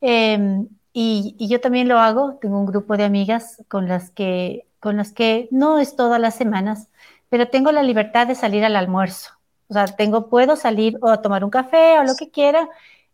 Em, 0.00 0.68
y, 0.92 1.36
yo 1.48 1.60
también 1.60 1.88
lo 1.88 1.98
hago, 1.98 2.38
tengo 2.40 2.58
un 2.58 2.66
grupo 2.66 2.96
de 2.96 3.04
amigas 3.04 3.62
con 3.68 3.88
las 3.88 4.10
que, 4.10 4.66
con 4.80 4.96
las 4.96 5.12
que 5.12 5.48
no 5.50 5.78
es 5.78 5.96
todas 5.96 6.20
las 6.20 6.34
semanas, 6.34 6.88
pero 7.28 7.48
tengo 7.48 7.72
la 7.72 7.82
libertad 7.82 8.26
de 8.26 8.34
salir 8.34 8.64
al 8.64 8.76
almuerzo. 8.76 9.32
O 9.68 9.74
sea, 9.74 9.86
tengo, 9.86 10.28
puedo 10.28 10.56
salir 10.56 10.98
o 11.00 11.18
tomar 11.20 11.44
un 11.44 11.50
café 11.50 11.98
o 11.98 12.04
lo 12.04 12.14
que 12.16 12.30
quiera 12.30 12.68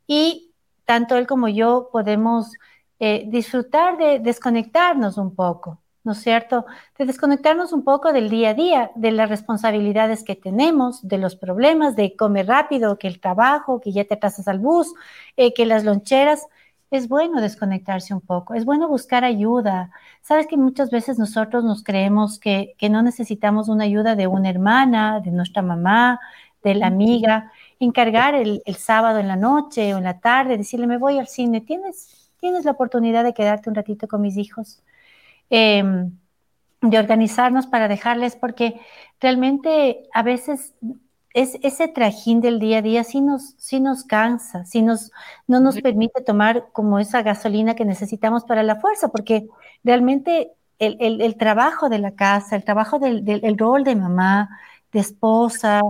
y 0.06 0.52
tanto 0.84 1.16
él 1.16 1.26
como 1.26 1.48
yo 1.48 1.90
podemos 1.92 2.52
eh, 2.98 3.24
disfrutar 3.28 3.96
de 3.98 4.18
desconectarnos 4.18 5.18
un 5.18 5.34
poco. 5.34 5.78
¿No 6.08 6.12
es 6.14 6.22
cierto? 6.22 6.64
De 6.98 7.04
desconectarnos 7.04 7.74
un 7.74 7.84
poco 7.84 8.14
del 8.14 8.30
día 8.30 8.50
a 8.50 8.54
día, 8.54 8.90
de 8.94 9.12
las 9.12 9.28
responsabilidades 9.28 10.24
que 10.24 10.34
tenemos, 10.36 11.06
de 11.06 11.18
los 11.18 11.36
problemas, 11.36 11.96
de 11.96 12.16
comer 12.16 12.46
rápido, 12.46 12.98
que 12.98 13.08
el 13.08 13.20
trabajo, 13.20 13.78
que 13.80 13.92
ya 13.92 14.04
te 14.04 14.16
pasas 14.16 14.48
al 14.48 14.58
bus, 14.58 14.94
eh, 15.36 15.52
que 15.52 15.66
las 15.66 15.84
loncheras. 15.84 16.46
Es 16.90 17.08
bueno 17.08 17.42
desconectarse 17.42 18.14
un 18.14 18.22
poco, 18.22 18.54
es 18.54 18.64
bueno 18.64 18.88
buscar 18.88 19.22
ayuda. 19.22 19.90
Sabes 20.22 20.46
que 20.46 20.56
muchas 20.56 20.90
veces 20.90 21.18
nosotros 21.18 21.62
nos 21.62 21.84
creemos 21.84 22.38
que, 22.38 22.74
que 22.78 22.88
no 22.88 23.02
necesitamos 23.02 23.68
una 23.68 23.84
ayuda 23.84 24.16
de 24.16 24.26
una 24.26 24.48
hermana, 24.48 25.20
de 25.20 25.30
nuestra 25.30 25.60
mamá, 25.60 26.20
de 26.62 26.74
la 26.74 26.86
amiga, 26.86 27.52
encargar 27.78 28.34
el, 28.34 28.62
el 28.64 28.76
sábado 28.76 29.18
en 29.18 29.28
la 29.28 29.36
noche 29.36 29.94
o 29.94 29.98
en 29.98 30.04
la 30.04 30.20
tarde, 30.20 30.56
decirle, 30.56 30.86
me 30.86 30.96
voy 30.96 31.18
al 31.18 31.28
cine, 31.28 31.60
¿tienes, 31.60 32.30
tienes 32.40 32.64
la 32.64 32.70
oportunidad 32.72 33.24
de 33.24 33.34
quedarte 33.34 33.68
un 33.68 33.74
ratito 33.76 34.08
con 34.08 34.22
mis 34.22 34.38
hijos? 34.38 34.82
Em, 35.50 36.12
de 36.80 36.98
organizarnos 36.98 37.66
para 37.66 37.88
dejarles, 37.88 38.36
porque 38.36 38.80
realmente 39.20 40.08
a 40.12 40.22
veces 40.22 40.74
es, 41.34 41.58
ese 41.62 41.88
trajín 41.88 42.40
del 42.40 42.60
día 42.60 42.78
a 42.78 42.82
día 42.82 43.04
sí 43.04 43.20
nos, 43.20 43.54
sí 43.58 43.80
nos 43.80 44.04
cansa, 44.04 44.64
sí 44.64 44.82
nos, 44.82 45.10
no 45.46 45.60
nos 45.60 45.80
permite 45.80 46.22
tomar 46.22 46.68
como 46.72 46.98
esa 46.98 47.22
gasolina 47.22 47.74
que 47.74 47.84
necesitamos 47.84 48.44
para 48.44 48.62
la 48.62 48.76
fuerza, 48.76 49.08
porque 49.08 49.48
realmente 49.82 50.52
el, 50.78 51.36
trabajo 51.36 51.88
de 51.88 51.98
la 51.98 52.12
casa, 52.14 52.54
el 52.56 52.64
trabajo 52.64 52.98
del, 53.00 53.58
rol 53.58 53.82
de 53.84 53.96
mamá, 53.96 54.48
de 54.92 55.00
esposa, 55.00 55.80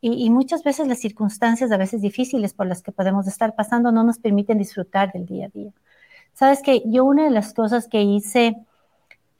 y, 0.00 0.24
y, 0.24 0.30
muchas 0.30 0.64
veces 0.64 0.88
las 0.88 0.98
circunstancias 0.98 1.70
a 1.70 1.76
veces 1.76 2.02
difíciles 2.02 2.54
por 2.54 2.66
las 2.66 2.82
que 2.82 2.90
podemos 2.90 3.28
estar 3.28 3.54
pasando 3.54 3.92
no 3.92 4.02
nos 4.02 4.18
permiten 4.18 4.58
disfrutar 4.58 5.12
del 5.12 5.26
día 5.26 5.46
a 5.46 5.48
día. 5.50 5.70
Sabes 6.32 6.62
que 6.62 6.82
yo 6.86 7.04
una 7.04 7.24
de 7.24 7.30
las 7.30 7.54
cosas 7.54 7.86
que 7.86 8.02
hice 8.02 8.56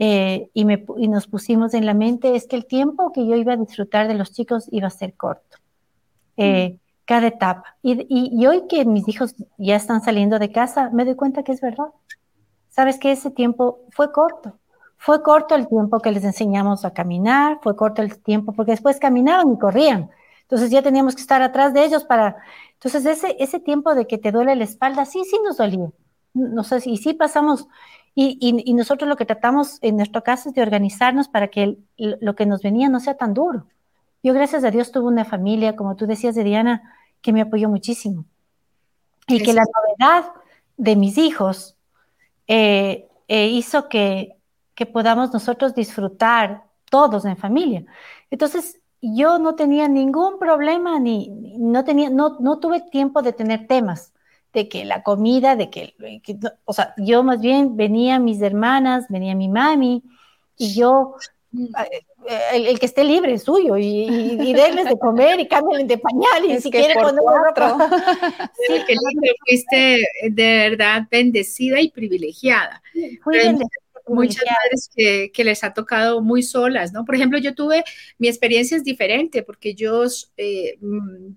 eh, 0.04 0.50
y, 0.52 0.64
me, 0.64 0.84
y, 0.96 1.06
nos 1.06 1.28
pusimos 1.28 1.74
en 1.74 1.86
la 1.86 1.94
mente 1.94 2.34
es 2.34 2.48
que 2.48 2.56
el 2.56 2.66
tiempo 2.66 3.12
que 3.12 3.24
yo 3.24 3.36
iba 3.36 3.52
a 3.52 3.56
disfrutar 3.56 4.08
de 4.08 4.14
los 4.14 4.32
chicos 4.32 4.66
iba 4.72 4.88
a 4.88 4.90
ser 4.90 5.14
corto, 5.14 5.58
eh, 6.36 6.76
cada 7.04 7.28
etapa. 7.28 7.76
Y, 7.84 8.04
y, 8.08 8.44
hoy 8.48 8.64
que 8.68 8.84
mis 8.84 9.06
hijos 9.06 9.36
ya 9.58 9.76
están 9.76 10.02
saliendo 10.02 10.40
de 10.40 10.50
casa, 10.50 10.90
me 10.92 11.04
doy 11.04 11.14
cuenta 11.14 11.44
que 11.44 11.52
es 11.52 11.60
verdad. 11.60 11.86
Sabes 12.68 12.98
que 12.98 13.12
ese 13.12 13.30
tiempo 13.30 13.78
fue 13.92 14.10
corto. 14.10 14.58
Fue 14.96 15.22
corto 15.22 15.54
el 15.54 15.68
tiempo 15.68 16.00
que 16.00 16.10
les 16.10 16.24
enseñamos 16.24 16.84
a 16.84 16.92
caminar, 16.92 17.60
fue 17.62 17.76
corto 17.76 18.02
el 18.02 18.20
tiempo 18.20 18.52
porque 18.54 18.72
después 18.72 18.98
caminaban 18.98 19.52
y 19.52 19.58
corrían. 19.60 20.10
Entonces 20.40 20.72
ya 20.72 20.82
teníamos 20.82 21.14
que 21.14 21.20
estar 21.22 21.42
atrás 21.42 21.74
de 21.74 21.84
ellos 21.84 22.02
para... 22.02 22.38
Entonces 22.72 23.06
ese, 23.06 23.36
ese 23.38 23.60
tiempo 23.60 23.94
de 23.94 24.08
que 24.08 24.18
te 24.18 24.32
duele 24.32 24.56
la 24.56 24.64
espalda, 24.64 25.04
sí, 25.04 25.22
sí 25.24 25.38
nos 25.44 25.58
dolía. 25.58 25.92
No 26.34 26.64
sé 26.64 26.80
si 26.80 26.96
sí 26.96 27.14
pasamos 27.14 27.68
Y, 28.14 28.74
nosotros 28.74 29.08
lo 29.08 29.16
que 29.16 29.24
tratamos 29.24 29.78
en 29.80 29.96
nuestro 29.96 30.22
caso 30.22 30.50
es 30.50 30.54
de 30.54 30.62
organizarnos 30.62 31.28
para 31.28 31.48
que 31.48 31.78
lo 31.96 32.34
que 32.34 32.44
nos 32.44 32.62
venía 32.62 32.88
no 32.88 33.00
sea 33.00 33.16
tan 33.16 33.32
duro. 33.32 33.66
Yo, 34.22 34.34
gracias 34.34 34.64
a 34.64 34.70
Dios, 34.70 34.92
tuve 34.92 35.08
una 35.08 35.24
familia, 35.24 35.76
como 35.76 35.96
tú 35.96 36.06
decías 36.06 36.34
de 36.34 36.44
Diana, 36.44 36.82
que 37.22 37.32
me 37.32 37.40
apoyó 37.40 37.68
muchísimo. 37.68 38.26
Y 39.26 39.42
que 39.42 39.54
la 39.54 39.62
novedad 39.62 40.30
de 40.76 40.96
mis 40.96 41.16
hijos 41.16 41.76
eh, 42.46 43.08
eh, 43.28 43.46
hizo 43.48 43.88
que, 43.88 44.36
que 44.74 44.84
podamos 44.84 45.32
nosotros 45.32 45.74
disfrutar 45.74 46.64
todos 46.90 47.24
en 47.24 47.36
familia. 47.36 47.84
Entonces, 48.30 48.78
yo 49.00 49.38
no 49.38 49.54
tenía 49.54 49.88
ningún 49.88 50.38
problema, 50.38 51.00
ni 51.00 51.30
no 51.58 51.82
tenía, 51.82 52.10
no, 52.10 52.38
no 52.40 52.58
tuve 52.58 52.82
tiempo 52.82 53.22
de 53.22 53.32
tener 53.32 53.66
temas 53.66 54.12
de 54.52 54.68
que 54.68 54.84
la 54.84 55.02
comida, 55.02 55.56
de 55.56 55.70
que, 55.70 55.94
o 56.64 56.72
sea, 56.72 56.94
yo 56.98 57.22
más 57.22 57.40
bien 57.40 57.76
venía 57.76 58.18
mis 58.18 58.40
hermanas, 58.42 59.06
venía 59.08 59.34
mi 59.34 59.48
mami, 59.48 60.02
y 60.58 60.74
yo, 60.74 61.14
mm. 61.52 61.66
eh, 62.28 62.68
el, 62.68 62.78
que 62.78 62.86
esté 62.86 63.04
libre 63.04 63.34
es 63.34 63.44
suyo, 63.44 63.76
y, 63.78 64.04
y, 64.04 64.52
de 64.52 64.98
comer 65.00 65.40
y 65.40 65.48
cámbienle 65.48 65.86
de 65.86 65.98
pañal, 65.98 66.44
y 66.46 66.60
si 66.60 66.70
quiere 66.70 66.94
poner 66.94 67.20
otro. 67.50 67.78
sí, 68.66 68.74
que 68.86 68.94
fuiste 69.46 70.06
de 70.30 70.68
verdad 70.70 71.02
bendecida 71.10 71.80
y 71.80 71.90
privilegiada. 71.90 72.82
Fui 73.22 73.38
bendecida 73.38 73.82
muchas 74.06 74.44
madres 74.44 74.90
que, 74.94 75.44
les 75.44 75.64
ha 75.64 75.72
tocado 75.72 76.20
muy 76.20 76.42
solas, 76.42 76.92
¿no? 76.92 77.04
Por 77.04 77.14
ejemplo, 77.14 77.38
yo 77.38 77.54
tuve, 77.54 77.84
mi 78.18 78.28
experiencia 78.28 78.76
es 78.76 78.84
diferente 78.84 79.42
porque 79.42 79.74
yo, 79.74 80.04
eh, 80.36 80.76
mm, 80.80 81.32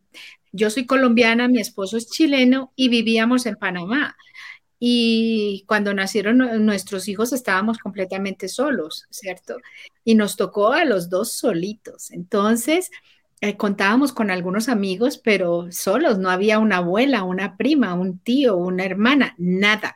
yo 0.56 0.70
soy 0.70 0.86
colombiana, 0.86 1.48
mi 1.48 1.60
esposo 1.60 1.98
es 1.98 2.10
chileno 2.10 2.72
y 2.76 2.90
vivíamos 2.90 3.46
en 3.46 3.56
Panamá. 3.56 4.16
Y 4.80 5.64
cuando 5.68 5.94
nacieron 5.94 6.66
nuestros 6.66 7.08
hijos 7.08 7.34
estábamos 7.34 7.78
completamente 7.78 8.48
solos, 8.48 9.06
¿cierto? 9.10 9.58
Y 10.04 10.16
nos 10.16 10.36
tocó 10.36 10.74
a 10.74 10.86
los 10.86 11.10
dos 11.10 11.32
solitos. 11.32 12.12
Entonces, 12.12 12.92
eh, 13.42 13.58
contábamos 13.58 14.12
con 14.14 14.32
algunos 14.32 14.70
amigos, 14.70 15.18
pero 15.18 15.72
solos, 15.72 16.18
no 16.20 16.30
había 16.30 16.60
una 16.60 16.78
abuela, 16.78 17.24
una 17.24 17.58
prima, 17.58 17.94
un 17.94 18.20
tío, 18.20 18.58
una 18.58 18.86
hermana, 18.86 19.36
nada. 19.38 19.96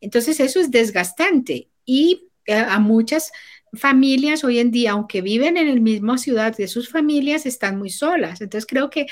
Entonces, 0.00 0.40
eso 0.40 0.60
es 0.60 0.70
desgastante 0.70 1.68
y 1.84 2.28
eh, 2.46 2.54
a 2.54 2.78
muchas 2.78 3.32
familias 3.72 4.44
hoy 4.44 4.58
en 4.58 4.70
día, 4.70 4.92
aunque 4.92 5.20
viven 5.20 5.56
en 5.56 5.74
la 5.74 5.80
misma 5.80 6.18
ciudad 6.18 6.56
de 6.56 6.68
sus 6.68 6.88
familias, 6.88 7.46
están 7.46 7.78
muy 7.78 7.90
solas. 7.90 8.40
Entonces 8.40 8.66
creo 8.66 8.90
que 8.90 9.06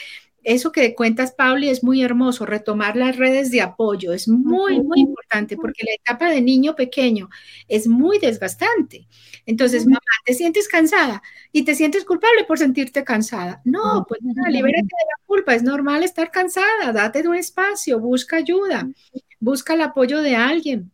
eso 0.44 0.72
que 0.72 0.94
cuentas, 0.94 1.33
Pauli, 1.33 1.68
es 1.68 1.83
muy 1.83 2.02
hermoso, 2.02 2.46
retomar 2.46 2.96
las 2.96 3.16
redes 3.16 3.50
de 3.50 3.61
apoyo, 3.61 4.12
es 4.12 4.28
muy, 4.28 4.80
muy 4.80 5.00
importante 5.00 5.57
porque 5.57 5.85
la 5.85 5.94
etapa 5.94 6.30
de 6.30 6.40
niño 6.42 6.76
pequeño 6.76 7.28
es 7.66 7.88
muy 7.88 8.18
desgastante. 8.18 9.09
Entonces, 9.46 9.87
mamá, 9.87 10.00
¿te 10.24 10.35
sientes 10.35 10.68
cansada? 10.68 11.22
Y 11.52 11.64
te 11.64 11.74
sientes 11.74 12.04
culpable 12.04 12.44
por 12.44 12.59
sentirte 12.59 13.04
cansada. 13.04 13.61
No, 13.64 14.04
pues 14.09 14.20
no, 14.22 14.33
libérate 14.48 14.83
de 14.83 14.87
la 14.87 15.26
culpa, 15.26 15.54
es 15.54 15.62
normal 15.62 16.04
estar 16.04 16.30
cansada, 16.30 16.92
date 16.92 17.26
un 17.26 17.37
espacio, 17.37 17.98
busca 17.98 18.37
ayuda, 18.37 18.88
busca 19.40 19.74
el 19.74 19.80
apoyo 19.80 20.20
de 20.20 20.37
alguien. 20.37 20.90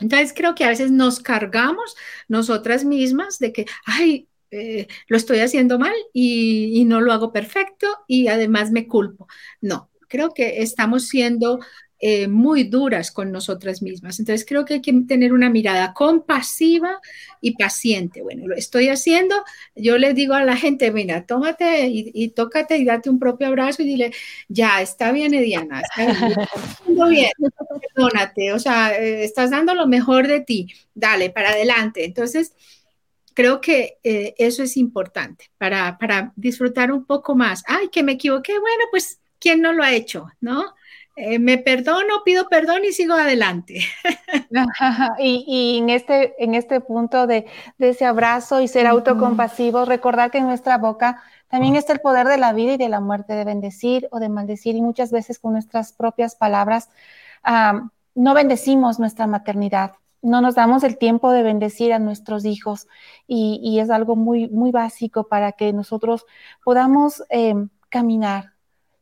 Entonces 0.00 0.32
creo 0.34 0.54
que 0.54 0.64
a 0.64 0.68
veces 0.68 0.90
nos 0.90 1.20
cargamos 1.20 1.96
nosotras 2.28 2.84
mismas 2.84 3.38
de 3.38 3.52
que, 3.52 3.66
ay, 3.84 4.28
eh, 4.50 4.86
lo 5.08 5.16
estoy 5.16 5.38
haciendo 5.40 5.78
mal 5.78 5.94
y, 6.12 6.80
y, 6.80 6.84
no 6.84 7.00
lo 7.00 7.12
hago 7.12 7.32
perfecto 7.32 7.86
y 8.06 8.28
además 8.28 8.70
me 8.70 8.86
culpo. 8.86 9.26
No, 9.60 9.90
creo 10.08 10.32
que 10.34 10.62
estamos 10.62 11.08
siendo 11.08 11.60
eh, 11.98 12.28
muy 12.28 12.64
duras 12.64 13.10
con 13.10 13.32
nosotras 13.32 13.80
mismas. 13.80 14.18
Entonces 14.18 14.44
creo 14.46 14.66
que 14.66 14.74
hay 14.74 14.82
que 14.82 14.92
tener 15.08 15.32
una 15.32 15.48
mirada 15.48 15.94
compasiva 15.94 17.00
y 17.40 17.56
paciente. 17.56 18.20
Bueno, 18.20 18.46
lo 18.46 18.54
estoy 18.54 18.90
haciendo. 18.90 19.34
Yo 19.74 19.96
le 19.96 20.12
digo 20.12 20.34
a 20.34 20.44
la 20.44 20.56
gente, 20.56 20.90
mira, 20.90 21.24
tómate 21.24 21.88
y, 21.88 22.28
tócate 22.28 22.76
y 22.76 22.84
date 22.84 23.08
un 23.08 23.18
propio 23.18 23.46
abrazo 23.46 23.82
y 23.82 23.86
dile, 23.86 24.12
ya, 24.48 24.82
está 24.82 25.10
bien, 25.10 25.32
Ediana, 25.32 25.80
está 25.80 27.06
bien, 27.08 27.30
perdónate, 27.94 28.52
o 28.52 28.58
sea, 28.58 28.94
eh, 28.98 29.24
estás 29.24 29.50
dando 29.50 29.74
lo 29.74 29.86
mejor 29.86 30.26
de 30.28 30.40
ti, 30.40 30.68
dale, 30.94 31.30
para 31.30 31.50
adelante. 31.50 32.04
Entonces, 32.04 32.52
creo 33.36 33.60
que 33.60 33.98
eh, 34.02 34.34
eso 34.38 34.62
es 34.62 34.78
importante 34.78 35.50
para, 35.58 35.98
para 35.98 36.32
disfrutar 36.36 36.90
un 36.90 37.04
poco 37.04 37.36
más. 37.36 37.62
Ay, 37.66 37.88
que 37.90 38.02
me 38.02 38.12
equivoqué, 38.12 38.52
bueno, 38.58 38.84
pues, 38.90 39.20
¿quién 39.38 39.60
no 39.60 39.74
lo 39.74 39.84
ha 39.84 39.92
hecho? 39.92 40.28
¿No? 40.40 40.64
Eh, 41.16 41.38
me 41.38 41.58
perdono, 41.58 42.24
pido 42.24 42.48
perdón 42.48 42.86
y 42.86 42.92
sigo 42.92 43.12
adelante. 43.12 43.80
y, 45.18 45.78
en, 45.78 45.90
este, 45.90 46.34
en 46.42 46.54
este 46.54 46.80
punto 46.80 47.26
de, 47.26 47.44
ese 47.78 48.06
abrazo 48.06 48.62
y 48.62 48.68
ser 48.68 48.86
autocompasivo, 48.86 49.84
recordar 49.84 50.30
que 50.30 50.38
en 50.38 50.46
nuestra 50.46 50.78
boca 50.78 51.22
también 51.48 51.76
está 51.76 51.92
el 51.92 52.00
poder 52.00 52.26
de 52.28 52.38
la 52.38 52.54
vida 52.54 52.72
y 52.72 52.78
de 52.78 52.88
la 52.88 53.00
muerte, 53.00 53.34
de 53.34 53.44
bendecir 53.44 54.08
o 54.12 54.18
de 54.18 54.30
maldecir, 54.30 54.76
y 54.76 54.80
muchas 54.80 55.12
veces 55.12 55.38
con 55.38 55.52
nuestras 55.52 55.92
propias 55.92 56.36
palabras 56.36 56.88
no 58.14 58.34
bendecimos 58.34 58.98
nuestra 58.98 59.26
maternidad, 59.26 59.92
no 60.26 60.40
nos 60.40 60.56
damos 60.56 60.82
el 60.82 60.98
tiempo 60.98 61.30
de 61.30 61.42
bendecir 61.44 61.92
a 61.92 61.98
nuestros 62.00 62.44
hijos, 62.44 62.88
y, 63.26 63.78
es 63.78 63.90
algo 63.90 64.16
muy, 64.16 64.48
muy 64.48 64.72
básico 64.72 65.28
para 65.28 65.52
que 65.52 65.72
nosotros 65.72 66.26
podamos 66.64 67.22
eh, 67.30 67.54
caminar 67.88 68.52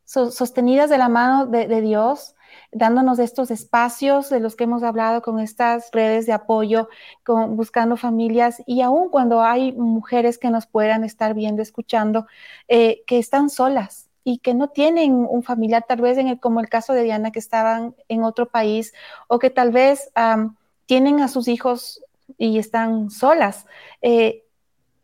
sostenidas 0.05 0.91
de 0.91 0.99
la 0.99 1.09
mano 1.09 1.47
de, 1.47 1.81
Dios, 1.81 2.35
dándonos 2.71 3.17
estos 3.17 3.49
espacios 3.49 4.29
de 4.29 4.39
los 4.39 4.55
que 4.55 4.65
hemos 4.65 4.83
hablado 4.83 5.23
con 5.23 5.39
estas 5.39 5.89
redes 5.91 6.27
de 6.27 6.33
apoyo, 6.33 6.89
buscando 7.25 7.97
familias 7.97 8.61
y 8.67 8.81
aún 8.81 9.09
cuando 9.09 9.41
hay 9.41 9.71
mujeres 9.71 10.37
que 10.37 10.51
nos 10.51 10.67
puedan 10.67 11.03
estar 11.03 11.33
viendo, 11.33 11.63
escuchando, 11.63 12.27
eh, 12.67 13.03
que 13.07 13.17
están 13.17 13.49
solas 13.49 14.11
y 14.23 14.37
que 14.39 14.53
no 14.53 14.69
tienen 14.69 15.13
un 15.27 15.41
familiar, 15.41 15.85
tal 15.87 16.01
vez 16.01 16.19
en 16.19 16.27
el, 16.27 16.39
como 16.39 16.59
el 16.59 16.69
caso 16.69 16.93
de 16.93 17.01
Diana, 17.01 17.31
que 17.31 17.39
estaban 17.39 17.95
en 18.07 18.23
otro 18.23 18.47
país 18.47 18.93
o 19.27 19.39
que 19.39 19.49
tal 19.49 19.71
vez 19.71 20.11
tienen 20.85 21.19
a 21.21 21.27
sus 21.27 21.47
hijos 21.47 22.03
y 22.37 22.57
están 22.57 23.09
solas. 23.09 23.65
Eh, 24.01 24.43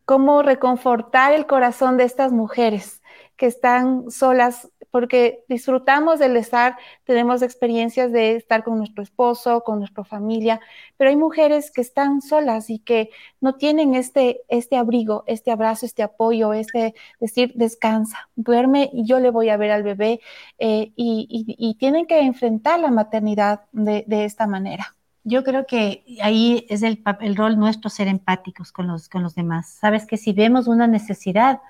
¿Cómo 0.05 0.41
reconfortar 0.41 1.33
el 1.33 1.45
corazón 1.45 1.97
de 1.97 2.03
estas 2.03 2.31
mujeres 2.31 3.01
que 3.37 3.45
están 3.45 4.11
solas 4.11 4.69
porque 4.91 5.45
disfrutamos 5.47 6.19
del 6.19 6.37
estar, 6.37 6.77
tenemos 7.05 7.41
experiencias 7.41 8.11
de 8.11 8.35
estar 8.35 8.63
con 8.63 8.77
nuestro 8.77 9.01
esposo, 9.01 9.61
con 9.63 9.79
nuestra 9.79 10.03
familia, 10.03 10.59
pero 10.97 11.09
hay 11.09 11.15
mujeres 11.15 11.71
que 11.71 11.81
están 11.81 12.21
solas 12.21 12.69
y 12.69 12.79
que 12.79 13.09
no 13.39 13.55
tienen 13.55 13.95
este, 13.95 14.41
este 14.49 14.75
abrigo, 14.75 15.23
este 15.27 15.49
abrazo, 15.49 15.85
este 15.85 16.03
apoyo, 16.03 16.53
este 16.53 16.93
decir, 17.19 17.53
descansa, 17.55 18.29
duerme 18.35 18.89
y 18.93 19.05
yo 19.05 19.19
le 19.19 19.31
voy 19.31 19.49
a 19.49 19.57
ver 19.57 19.71
al 19.71 19.83
bebé 19.83 20.19
eh, 20.59 20.91
y, 20.95 21.77
tienen 21.79 22.05
que 22.05 22.19
enfrentar 22.19 22.79
la 22.79 22.91
maternidad 22.91 23.61
de, 23.71 24.03
esta 24.25 24.45
manera. 24.45 24.95
Yo 25.23 25.43
creo 25.43 25.65
que 25.65 26.03
ahí 26.21 26.65
es 26.69 26.81
el, 26.83 27.03
el, 27.19 27.35
rol 27.35 27.57
nuestro 27.57 27.89
ser 27.89 28.07
empáticos 28.07 28.71
con 28.71 28.87
los, 28.87 29.07
con 29.07 29.21
los 29.23 29.35
demás. 29.35 29.69
Sabes 29.79 30.05
que 30.05 30.17
si 30.17 30.33
vemos 30.33 30.67
una 30.67 30.87
necesidad, 30.87 31.61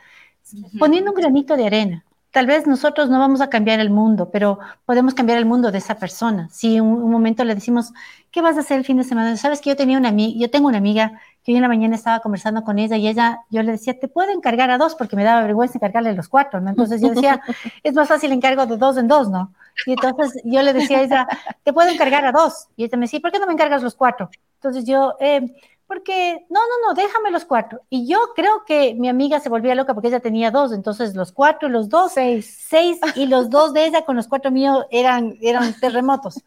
poniendo 0.79 1.11
un 1.11 1.17
granito 1.17 1.57
de 1.57 1.65
arena, 1.65 2.05
tal 2.31 2.45
vez 2.45 2.65
nosotros 2.65 3.09
no 3.09 3.19
vamos 3.19 3.41
a 3.41 3.49
cambiar 3.49 3.79
el 3.79 3.89
mundo, 3.89 4.29
pero 4.31 4.59
podemos 4.85 5.13
cambiar 5.13 5.37
el 5.37 5.45
mundo 5.45 5.71
de 5.71 5.79
esa 5.79 5.95
persona. 5.95 6.47
Si 6.49 6.79
un, 6.79 7.03
un 7.03 7.11
momento 7.11 7.43
le 7.43 7.55
decimos, 7.55 7.91
¿qué 8.31 8.41
vas 8.41 8.55
a 8.55 8.61
hacer 8.61 8.77
el 8.77 8.85
fin 8.85 8.97
de 8.97 9.03
semana? 9.03 9.35
Sabes 9.35 9.59
que 9.59 9.69
yo 9.69 9.75
tenía 9.75 9.97
una 9.97 10.09
amiga, 10.09 10.39
yo 10.39 10.49
tengo 10.49 10.67
una 10.69 10.77
amiga 10.77 11.19
que 11.43 11.51
hoy 11.51 11.57
en 11.57 11.61
la 11.61 11.67
mañana 11.67 11.95
estaba 11.95 12.19
conversando 12.19 12.63
con 12.63 12.79
ella 12.79 12.95
y 12.95 13.07
ella, 13.07 13.41
yo 13.49 13.63
le 13.63 13.73
decía, 13.73 13.99
te 13.99 14.07
puedo 14.07 14.31
encargar 14.31 14.71
a 14.71 14.77
dos 14.77 14.95
porque 14.95 15.15
me 15.15 15.23
daba 15.23 15.41
vergüenza 15.41 15.77
encargarle 15.77 16.13
los 16.13 16.29
cuatro, 16.29 16.61
¿no? 16.61 16.69
Entonces 16.69 17.01
yo 17.01 17.09
decía, 17.09 17.41
es 17.83 17.93
más 17.93 18.07
fácil 18.07 18.31
encargo 18.31 18.65
de 18.65 18.77
dos 18.77 18.97
en 18.97 19.07
dos, 19.07 19.29
¿no? 19.29 19.53
Y 19.85 19.91
entonces 19.91 20.41
yo 20.43 20.61
le 20.61 20.73
decía 20.73 20.99
a 20.99 21.01
ella, 21.03 21.27
te 21.63 21.73
puedo 21.73 21.89
encargar 21.89 22.25
a 22.25 22.31
dos. 22.31 22.67
Y 22.75 22.83
ella 22.83 22.97
me 22.97 23.05
decía, 23.05 23.19
¿por 23.19 23.31
qué 23.31 23.39
no 23.39 23.47
me 23.47 23.53
encargas 23.53 23.83
los 23.83 23.95
cuatro? 23.95 24.29
Entonces 24.55 24.85
yo, 24.85 25.15
eh, 25.19 25.41
porque 25.87 26.45
no, 26.49 26.59
no, 26.59 26.87
no, 26.87 26.93
déjame 26.93 27.31
los 27.31 27.43
cuatro. 27.43 27.81
Y 27.89 28.07
yo 28.07 28.19
creo 28.35 28.63
que 28.65 28.93
mi 28.93 29.09
amiga 29.09 29.39
se 29.39 29.49
volvía 29.49 29.75
loca 29.75 29.93
porque 29.93 30.07
ella 30.07 30.21
tenía 30.21 30.49
dos, 30.49 30.71
entonces 30.71 31.15
los 31.15 31.31
cuatro, 31.31 31.67
los 31.67 31.89
dos, 31.89 32.13
seis, 32.13 32.63
seis 32.69 32.99
y 33.15 33.25
los 33.25 33.49
dos 33.49 33.73
de 33.73 33.85
ella 33.85 34.05
con 34.05 34.15
los 34.15 34.27
cuatro 34.27 34.51
míos 34.51 34.85
eran, 34.89 35.37
eran 35.41 35.73
terremotos. 35.79 36.41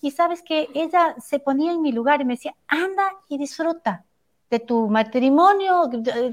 Y 0.00 0.10
sabes 0.10 0.42
que 0.42 0.68
ella 0.74 1.14
se 1.20 1.38
ponía 1.38 1.72
en 1.72 1.82
mi 1.82 1.92
lugar 1.92 2.20
y 2.20 2.24
me 2.24 2.34
decía, 2.34 2.54
anda 2.66 3.12
y 3.28 3.38
disfruta 3.38 4.04
de 4.50 4.58
tu 4.58 4.88
matrimonio, 4.88 5.88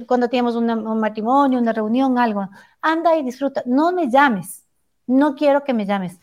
cuando 0.07 0.27
teníamos 0.27 0.55
un 0.55 0.99
matrimonio, 0.99 1.59
una 1.59 1.73
reunión, 1.73 2.17
algo, 2.17 2.49
anda 2.81 3.15
y 3.15 3.23
disfruta, 3.23 3.61
no 3.67 3.91
me 3.91 4.09
llames, 4.09 4.65
no 5.07 5.35
quiero 5.35 5.63
que 5.63 5.73
me 5.73 5.85
llames. 5.85 6.19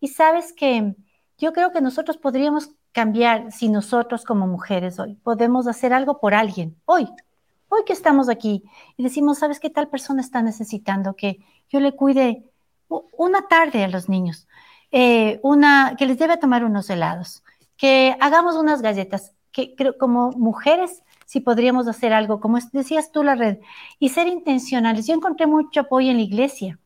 Y 0.00 0.08
sabes 0.08 0.52
que 0.52 0.96
yo 1.38 1.52
creo 1.52 1.72
que 1.72 1.80
nosotros 1.80 2.16
podríamos 2.16 2.70
cambiar 2.92 3.52
si 3.52 3.68
nosotros 3.68 4.24
como 4.24 4.46
mujeres 4.46 4.98
hoy 4.98 5.14
podemos 5.14 5.66
hacer 5.66 5.92
algo 5.92 6.18
por 6.20 6.34
alguien, 6.34 6.76
hoy, 6.84 7.08
hoy 7.68 7.82
que 7.86 7.92
estamos 7.92 8.28
aquí 8.28 8.64
y 8.96 9.02
decimos, 9.02 9.38
¿sabes 9.38 9.60
qué 9.60 9.70
tal 9.70 9.88
persona 9.88 10.20
está 10.20 10.42
necesitando 10.42 11.14
que 11.14 11.40
yo 11.70 11.80
le 11.80 11.92
cuide 11.92 12.44
una 12.88 13.48
tarde 13.48 13.84
a 13.84 13.88
los 13.88 14.08
niños? 14.08 14.46
Eh, 14.90 15.40
una, 15.42 15.96
que 15.98 16.06
les 16.06 16.18
debe 16.18 16.36
tomar 16.36 16.64
unos 16.64 16.90
helados, 16.90 17.42
que 17.76 18.16
hagamos 18.20 18.56
unas 18.56 18.82
galletas. 18.82 19.34
que 19.52 19.74
creo 19.74 19.98
como 19.98 20.30
mujeres 20.32 21.02
si 21.26 21.40
podríamos 21.40 21.88
hacer 21.88 22.12
algo, 22.12 22.40
como 22.40 22.58
decías 22.72 23.10
tú, 23.12 23.22
la 23.22 23.34
red, 23.34 23.58
y 23.98 24.10
ser 24.10 24.26
intencionales. 24.28 25.06
Yo 25.06 25.14
encontré 25.14 25.46
mucho 25.46 25.80
apoyo 25.80 26.10
en 26.10 26.18
la 26.18 26.22
iglesia, 26.22 26.78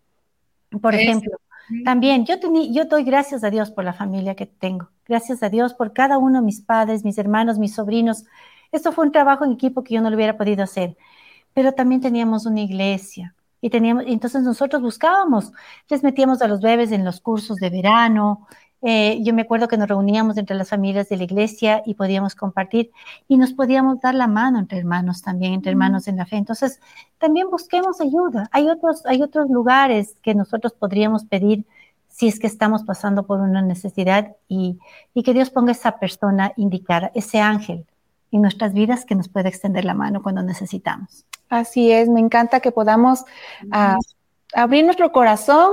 por 0.80 0.94
ejemplo. 0.94 1.38
También, 1.84 2.24
yo, 2.24 2.36
yo 2.70 2.84
doy 2.84 3.02
gracias 3.02 3.42
a 3.42 3.50
Dios 3.50 3.70
por 3.70 3.84
la 3.84 3.92
familia 3.92 4.36
que 4.36 4.46
tengo. 4.46 4.90
Gracias 5.06 5.42
a 5.42 5.48
Dios 5.48 5.74
por 5.74 5.92
cada 5.92 6.18
uno 6.18 6.40
de 6.40 6.44
mis 6.44 6.60
padres, 6.60 7.04
mis 7.04 7.18
hermanos, 7.18 7.58
mis 7.58 7.74
sobrinos. 7.74 8.24
Esto 8.70 8.92
fue 8.92 9.06
un 9.06 9.12
trabajo 9.12 9.44
en 9.44 9.52
equipo 9.52 9.82
que 9.82 9.94
yo 9.94 10.00
no 10.00 10.10
lo 10.10 10.16
hubiera 10.16 10.36
podido 10.36 10.62
hacer. 10.62 10.96
Pero 11.54 11.72
también 11.72 12.00
teníamos 12.00 12.46
una 12.46 12.60
iglesia, 12.60 13.34
y 13.60 13.70
teníamos, 13.70 14.04
entonces 14.06 14.42
nosotros 14.42 14.82
buscábamos, 14.82 15.52
les 15.88 16.02
metíamos 16.02 16.42
a 16.42 16.48
los 16.48 16.60
bebés 16.60 16.92
en 16.92 17.04
los 17.04 17.20
cursos 17.20 17.56
de 17.56 17.70
verano, 17.70 18.46
eh, 18.82 19.18
yo 19.22 19.32
me 19.34 19.42
acuerdo 19.42 19.68
que 19.68 19.76
nos 19.76 19.88
reuníamos 19.88 20.36
entre 20.36 20.56
las 20.56 20.68
familias 20.68 21.08
de 21.08 21.16
la 21.16 21.24
iglesia 21.24 21.82
y 21.86 21.94
podíamos 21.94 22.34
compartir 22.34 22.90
y 23.26 23.38
nos 23.38 23.52
podíamos 23.52 24.00
dar 24.00 24.14
la 24.14 24.26
mano 24.26 24.58
entre 24.58 24.78
hermanos 24.78 25.22
también, 25.22 25.54
entre 25.54 25.72
hermanos 25.72 26.08
en 26.08 26.16
la 26.16 26.26
fe. 26.26 26.36
Entonces, 26.36 26.80
también 27.18 27.50
busquemos 27.50 28.00
ayuda. 28.00 28.48
Hay 28.52 28.68
otros, 28.68 29.04
hay 29.06 29.22
otros 29.22 29.48
lugares 29.50 30.16
que 30.22 30.34
nosotros 30.34 30.72
podríamos 30.72 31.24
pedir 31.24 31.64
si 32.08 32.28
es 32.28 32.38
que 32.38 32.46
estamos 32.46 32.82
pasando 32.84 33.26
por 33.26 33.40
una 33.40 33.62
necesidad 33.62 34.36
y, 34.48 34.78
y 35.14 35.22
que 35.22 35.34
Dios 35.34 35.50
ponga 35.50 35.72
esa 35.72 35.98
persona 35.98 36.52
indicada, 36.56 37.10
ese 37.14 37.40
ángel 37.40 37.86
en 38.32 38.42
nuestras 38.42 38.72
vidas 38.72 39.04
que 39.04 39.14
nos 39.14 39.28
puede 39.28 39.48
extender 39.48 39.84
la 39.84 39.94
mano 39.94 40.22
cuando 40.22 40.42
necesitamos. 40.42 41.24
Así 41.48 41.92
es, 41.92 42.08
me 42.08 42.20
encanta 42.20 42.60
que 42.60 42.72
podamos 42.72 43.24
ah, 43.70 43.98
abrir 44.54 44.84
nuestro 44.84 45.12
corazón 45.12 45.70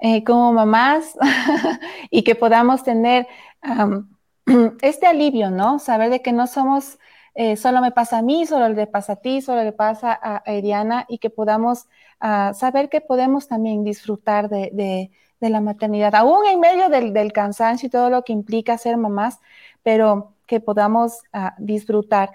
eh, 0.00 0.24
como 0.24 0.52
mamás 0.52 1.16
y 2.10 2.22
que 2.22 2.34
podamos 2.34 2.82
tener 2.82 3.26
este 4.82 5.06
alivio, 5.06 5.50
¿no? 5.50 5.78
Saber 5.78 6.10
de 6.10 6.22
que 6.22 6.32
no 6.32 6.46
somos, 6.46 6.98
eh, 7.34 7.56
solo 7.56 7.80
me 7.80 7.92
pasa 7.92 8.18
a 8.18 8.22
mí, 8.22 8.46
solo 8.46 8.68
le 8.68 8.86
pasa 8.86 9.14
a 9.14 9.16
ti, 9.16 9.42
solo 9.42 9.62
le 9.62 9.72
pasa 9.72 10.18
a, 10.22 10.42
Eliana 10.46 11.04
y 11.08 11.18
que 11.18 11.30
podamos 11.30 11.86
ah, 12.20 12.52
saber 12.54 12.88
que 12.88 13.00
podemos 13.00 13.46
también 13.48 13.84
disfrutar 13.84 14.48
de, 14.48 15.10
la 15.40 15.60
maternidad, 15.60 16.14
aún 16.14 16.46
en 16.46 16.60
medio 16.60 16.88
del, 16.90 17.32
cansancio 17.32 17.86
y 17.86 17.90
todo 17.90 18.10
lo 18.10 18.24
que 18.24 18.32
implica 18.32 18.76
ser 18.78 18.96
mamás, 18.96 19.40
pero 19.82 20.34
que 20.46 20.60
podamos 20.60 21.22
ah, 21.32 21.54
disfrutar. 21.58 22.30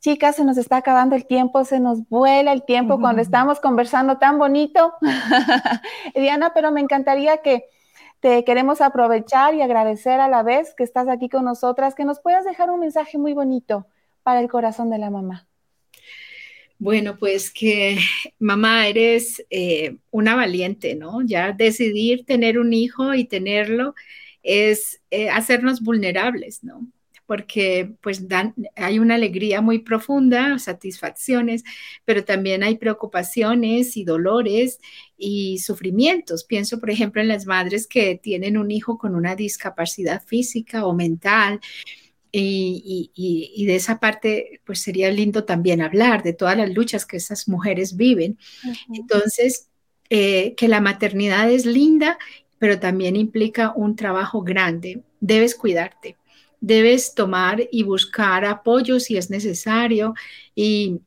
Chicas, 0.00 0.36
se 0.36 0.44
nos 0.44 0.56
está 0.56 0.78
acabando 0.78 1.14
el 1.14 1.26
tiempo, 1.26 1.62
se 1.64 1.78
nos 1.78 2.08
vuela 2.08 2.52
el 2.52 2.64
tiempo 2.64 2.98
cuando 2.98 3.20
estamos 3.20 3.60
conversando 3.60 4.16
tan 4.16 4.38
bonito. 4.38 4.94
Diana, 6.14 6.52
pero 6.54 6.72
me 6.72 6.80
encantaría 6.80 7.38
que 7.38 7.64
te 8.20 8.42
queremos 8.44 8.80
aprovechar 8.80 9.54
y 9.54 9.60
agradecer 9.60 10.18
a 10.20 10.28
la 10.28 10.42
vez 10.42 10.74
que 10.74 10.84
estás 10.84 11.06
aquí 11.08 11.28
con 11.28 11.44
nosotras, 11.44 11.94
que 11.94 12.06
nos 12.06 12.18
puedas 12.18 12.46
dejar 12.46 12.70
un 12.70 12.80
mensaje 12.80 13.18
muy 13.18 13.34
bonito 13.34 13.86
para 14.22 14.40
el 14.40 14.48
corazón 14.48 14.88
de 14.88 14.98
la 14.98 15.10
mamá. 15.10 15.46
Bueno, 16.78 17.18
pues 17.18 17.50
que 17.50 17.98
mamá, 18.38 18.88
eres 18.88 19.44
eh, 19.50 19.98
una 20.10 20.34
valiente, 20.34 20.94
¿no? 20.94 21.20
Ya 21.20 21.52
decidir 21.52 22.24
tener 22.24 22.58
un 22.58 22.72
hijo 22.72 23.12
y 23.12 23.26
tenerlo 23.26 23.94
es 24.42 25.02
eh, 25.10 25.28
hacernos 25.28 25.82
vulnerables, 25.82 26.64
¿no? 26.64 26.86
Porque 27.30 27.94
pues 28.00 28.26
dan, 28.26 28.56
hay 28.74 28.98
una 28.98 29.14
alegría 29.14 29.60
muy 29.60 29.78
profunda, 29.78 30.58
satisfacciones, 30.58 31.62
pero 32.04 32.24
también 32.24 32.64
hay 32.64 32.76
preocupaciones 32.76 33.96
y 33.96 34.02
dolores 34.02 34.80
y 35.16 35.58
sufrimientos. 35.58 36.42
Pienso, 36.42 36.80
por 36.80 36.90
ejemplo, 36.90 37.22
en 37.22 37.28
las 37.28 37.46
madres 37.46 37.86
que 37.86 38.16
tienen 38.20 38.58
un 38.58 38.72
hijo 38.72 38.98
con 38.98 39.14
una 39.14 39.36
discapacidad 39.36 40.24
física 40.24 40.84
o 40.84 40.92
mental. 40.92 41.60
Y, 42.32 43.64
de 43.64 43.76
esa 43.76 44.00
parte, 44.00 44.60
pues 44.66 44.80
sería 44.80 45.08
lindo 45.12 45.44
también 45.44 45.82
hablar 45.82 46.24
de 46.24 46.32
todas 46.32 46.56
las 46.56 46.74
luchas 46.74 47.06
que 47.06 47.18
esas 47.18 47.46
mujeres 47.46 47.94
viven. 47.94 48.38
Entonces, 48.92 49.68
eh, 50.08 50.56
que 50.56 50.66
la 50.66 50.80
maternidad 50.80 51.48
es 51.48 51.64
linda, 51.64 52.18
pero 52.58 52.80
también 52.80 53.14
implica 53.14 53.72
un 53.76 53.94
trabajo 53.94 54.42
grande. 54.42 55.04
Debes 55.20 55.54
cuidarte, 55.54 56.16
debes 56.60 57.14
tomar 57.14 57.66
y 57.70 57.82
buscar 57.82 58.44
apoyo 58.44 59.00
si 59.00 59.16
es 59.16 59.30
necesario 59.30 60.14
y 60.54 61.00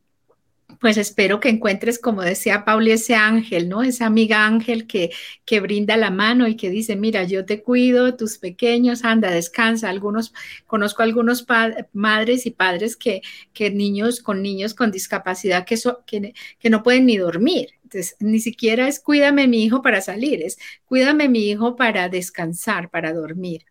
pues 0.83 0.97
espero 0.97 1.39
que 1.39 1.47
encuentres, 1.47 1.97
como 1.97 2.23
decía 2.23 2.65
Pauli, 2.65 2.91
ese 2.91 3.15
ángel, 3.15 3.69
¿no? 3.69 3.83
Esa 3.83 4.05
amiga 4.05 4.45
ángel 4.45 4.85
que, 4.85 5.11
que 5.45 5.61
brinda 5.61 5.95
la 5.95 6.11
mano 6.11 6.45
y 6.45 6.57
que 6.57 6.69
dice, 6.69 6.97
mira, 6.97 7.23
yo 7.23 7.45
te 7.45 7.63
cuido, 7.63 8.17
tus 8.17 8.37
pequeños, 8.37 9.05
anda, 9.05 9.31
descansa. 9.31 9.89
Algunos, 9.89 10.33
conozco 10.67 11.01
algunos 11.01 11.45
madres 11.93 12.45
y 12.45 12.51
padres 12.51 12.97
que, 12.97 13.21
que 13.53 13.71
niños 13.71 14.19
con 14.19 14.41
niños 14.41 14.73
con 14.73 14.91
discapacidad 14.91 15.65
que, 15.65 15.77
que, 16.05 16.33
que 16.59 16.69
no 16.69 16.83
pueden 16.83 17.05
ni 17.05 17.15
dormir. 17.15 17.69
Entonces, 17.83 18.17
ni 18.19 18.39
siquiera 18.39 18.87
es 18.89 18.99
cuídame 18.99 19.47
mi 19.47 19.63
hijo 19.63 19.81
para 19.81 20.01
salir, 20.01 20.41
es 20.43 20.57
cuídame 20.85 21.29
mi 21.29 21.49
hijo 21.49 21.77
para 21.77 22.09
descansar, 22.09 22.89
para 22.89 23.13
dormir. 23.13 23.65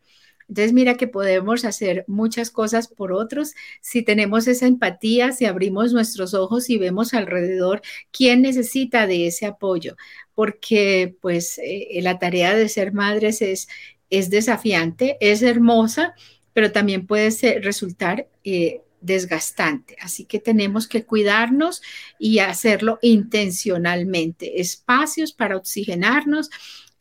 Entonces, 0.48 0.72
mira 0.72 0.96
que 0.96 1.08
podemos 1.08 1.64
hacer 1.64 2.04
muchas 2.06 2.50
cosas 2.50 2.88
por 2.88 3.12
otros 3.12 3.54
si 3.80 4.02
tenemos 4.02 4.46
esa 4.48 4.66
empatía, 4.66 5.32
si 5.32 5.44
abrimos 5.44 5.92
nuestros 5.92 6.34
ojos 6.34 6.70
y 6.70 6.78
vemos 6.78 7.14
alrededor 7.14 7.82
quién 8.10 8.42
necesita 8.42 9.06
de 9.06 9.26
ese 9.26 9.46
apoyo, 9.46 9.96
porque 10.34 11.16
pues 11.20 11.58
eh, 11.58 11.98
la 12.02 12.18
tarea 12.18 12.54
de 12.54 12.68
ser 12.68 12.92
madres 12.92 13.42
es, 13.42 13.68
es 14.10 14.30
desafiante, 14.30 15.16
es 15.20 15.42
hermosa, 15.42 16.14
pero 16.52 16.72
también 16.72 17.06
puede 17.06 17.30
resultar... 17.60 18.28
Eh, 18.44 18.82
desgastante. 19.02 19.96
Así 20.00 20.24
que 20.24 20.38
tenemos 20.38 20.88
que 20.88 21.04
cuidarnos 21.04 21.82
y 22.18 22.38
hacerlo 22.38 22.98
intencionalmente. 23.02 24.60
Espacios 24.60 25.32
para 25.32 25.56
oxigenarnos, 25.56 26.48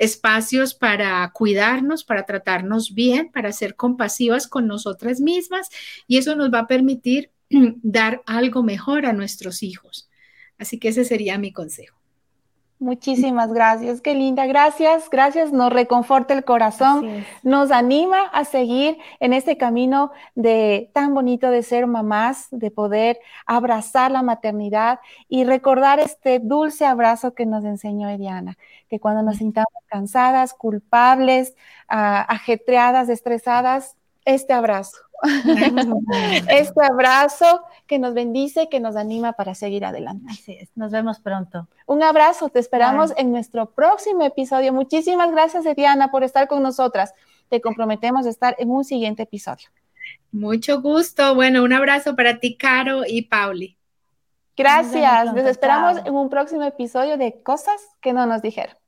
espacios 0.02 0.74
para 0.74 1.30
cuidarnos, 1.32 2.04
para 2.04 2.26
tratarnos 2.26 2.96
bien, 2.96 3.32
para 3.32 3.52
ser 3.52 3.76
compasivas 3.76 4.48
con 4.48 4.66
nosotras 4.66 5.22
mismas 5.22 5.70
y 6.08 6.18
eso 6.18 6.36
nos 6.36 6.52
va 6.52 6.62
a 6.62 6.68
permitir 6.68 7.30
dar 7.84 8.24
algo 8.26 8.64
mejor 8.64 9.06
a 9.06 9.14
nuestros 9.14 9.62
hijos. 9.62 10.10
Así 10.58 10.80
que 10.80 10.90
ese 10.90 11.06
sería 11.06 11.38
mi 11.38 11.54
consejo. 11.54 12.01
Muchísimas 12.82 13.54
gracias, 13.54 14.02
qué 14.02 14.16
linda, 14.16 14.48
gracias, 14.48 15.08
gracias, 15.12 15.52
nos 15.52 15.72
reconforta 15.72 16.34
el 16.34 16.44
corazón, 16.44 17.24
nos 17.44 17.70
anima 17.70 18.24
a 18.34 18.44
seguir 18.44 18.98
en 19.20 19.34
este 19.34 19.56
camino 19.56 20.12
de 20.34 20.90
tan 20.92 21.14
bonito 21.14 21.52
de 21.52 21.62
ser 21.62 21.86
mamás, 21.86 22.48
de 22.50 22.72
poder 22.72 23.20
abrazar 23.46 24.10
la 24.10 24.24
maternidad 24.24 25.00
y 25.30 25.44
recordar 25.44 26.00
este 26.00 26.40
dulce 26.40 26.88
abrazo 26.88 27.36
que 27.36 27.46
nos 27.46 27.66
enseñó 27.66 28.10
Ediana, 28.10 28.58
que 28.90 29.00
cuando 29.00 29.22
nos 29.22 29.38
sintamos 29.38 29.84
cansadas, 29.86 30.56
culpables, 30.56 31.56
ah, 31.88 32.26
ajetreadas, 32.30 33.10
estresadas, 33.10 33.96
este 34.26 34.54
abrazo 34.54 34.98
este 36.50 36.84
abrazo 36.84 37.64
que 37.88 38.00
nos 38.00 38.14
bendice, 38.14 38.70
que 38.70 38.80
nos 38.80 38.96
anima 38.96 39.34
para 39.34 39.56
seguir 39.56 39.86
adelante. 39.86 40.26
Así 40.30 40.54
es, 40.54 40.70
nos 40.76 40.92
vemos 40.92 41.20
pronto. 41.20 41.68
Un 41.86 42.04
abrazo, 42.04 42.50
te 42.50 42.60
esperamos 42.60 43.14
en 43.18 43.32
nuestro 43.32 43.72
próximo 43.72 44.24
episodio. 44.24 44.74
Muchísimas 44.74 45.32
gracias, 45.32 45.64
Diana, 45.76 46.10
por 46.12 46.24
estar 46.24 46.48
con 46.48 46.64
nosotras. 46.64 47.14
Te 47.50 47.62
comprometemos 47.62 48.26
a 48.26 48.30
estar 48.30 48.56
en 48.60 48.70
un 48.72 48.84
siguiente 48.84 49.24
episodio. 49.24 49.68
Mucho 50.32 50.82
gusto. 50.82 51.36
Bueno, 51.36 51.64
un 51.64 51.74
abrazo 51.74 52.16
para 52.16 52.40
ti, 52.40 52.58
Caro 52.58 53.02
y 53.08 53.24
Pauli. 53.24 53.78
Gracias. 54.56 55.34
Les 55.34 55.46
esperamos 55.46 55.98
en 56.06 56.14
un 56.14 56.30
próximo 56.30 56.64
episodio 56.64 57.18
de 57.18 57.42
Cosas 57.44 57.82
que 58.02 58.14
no 58.14 58.26
nos 58.26 58.42
dijeron. 58.42 58.81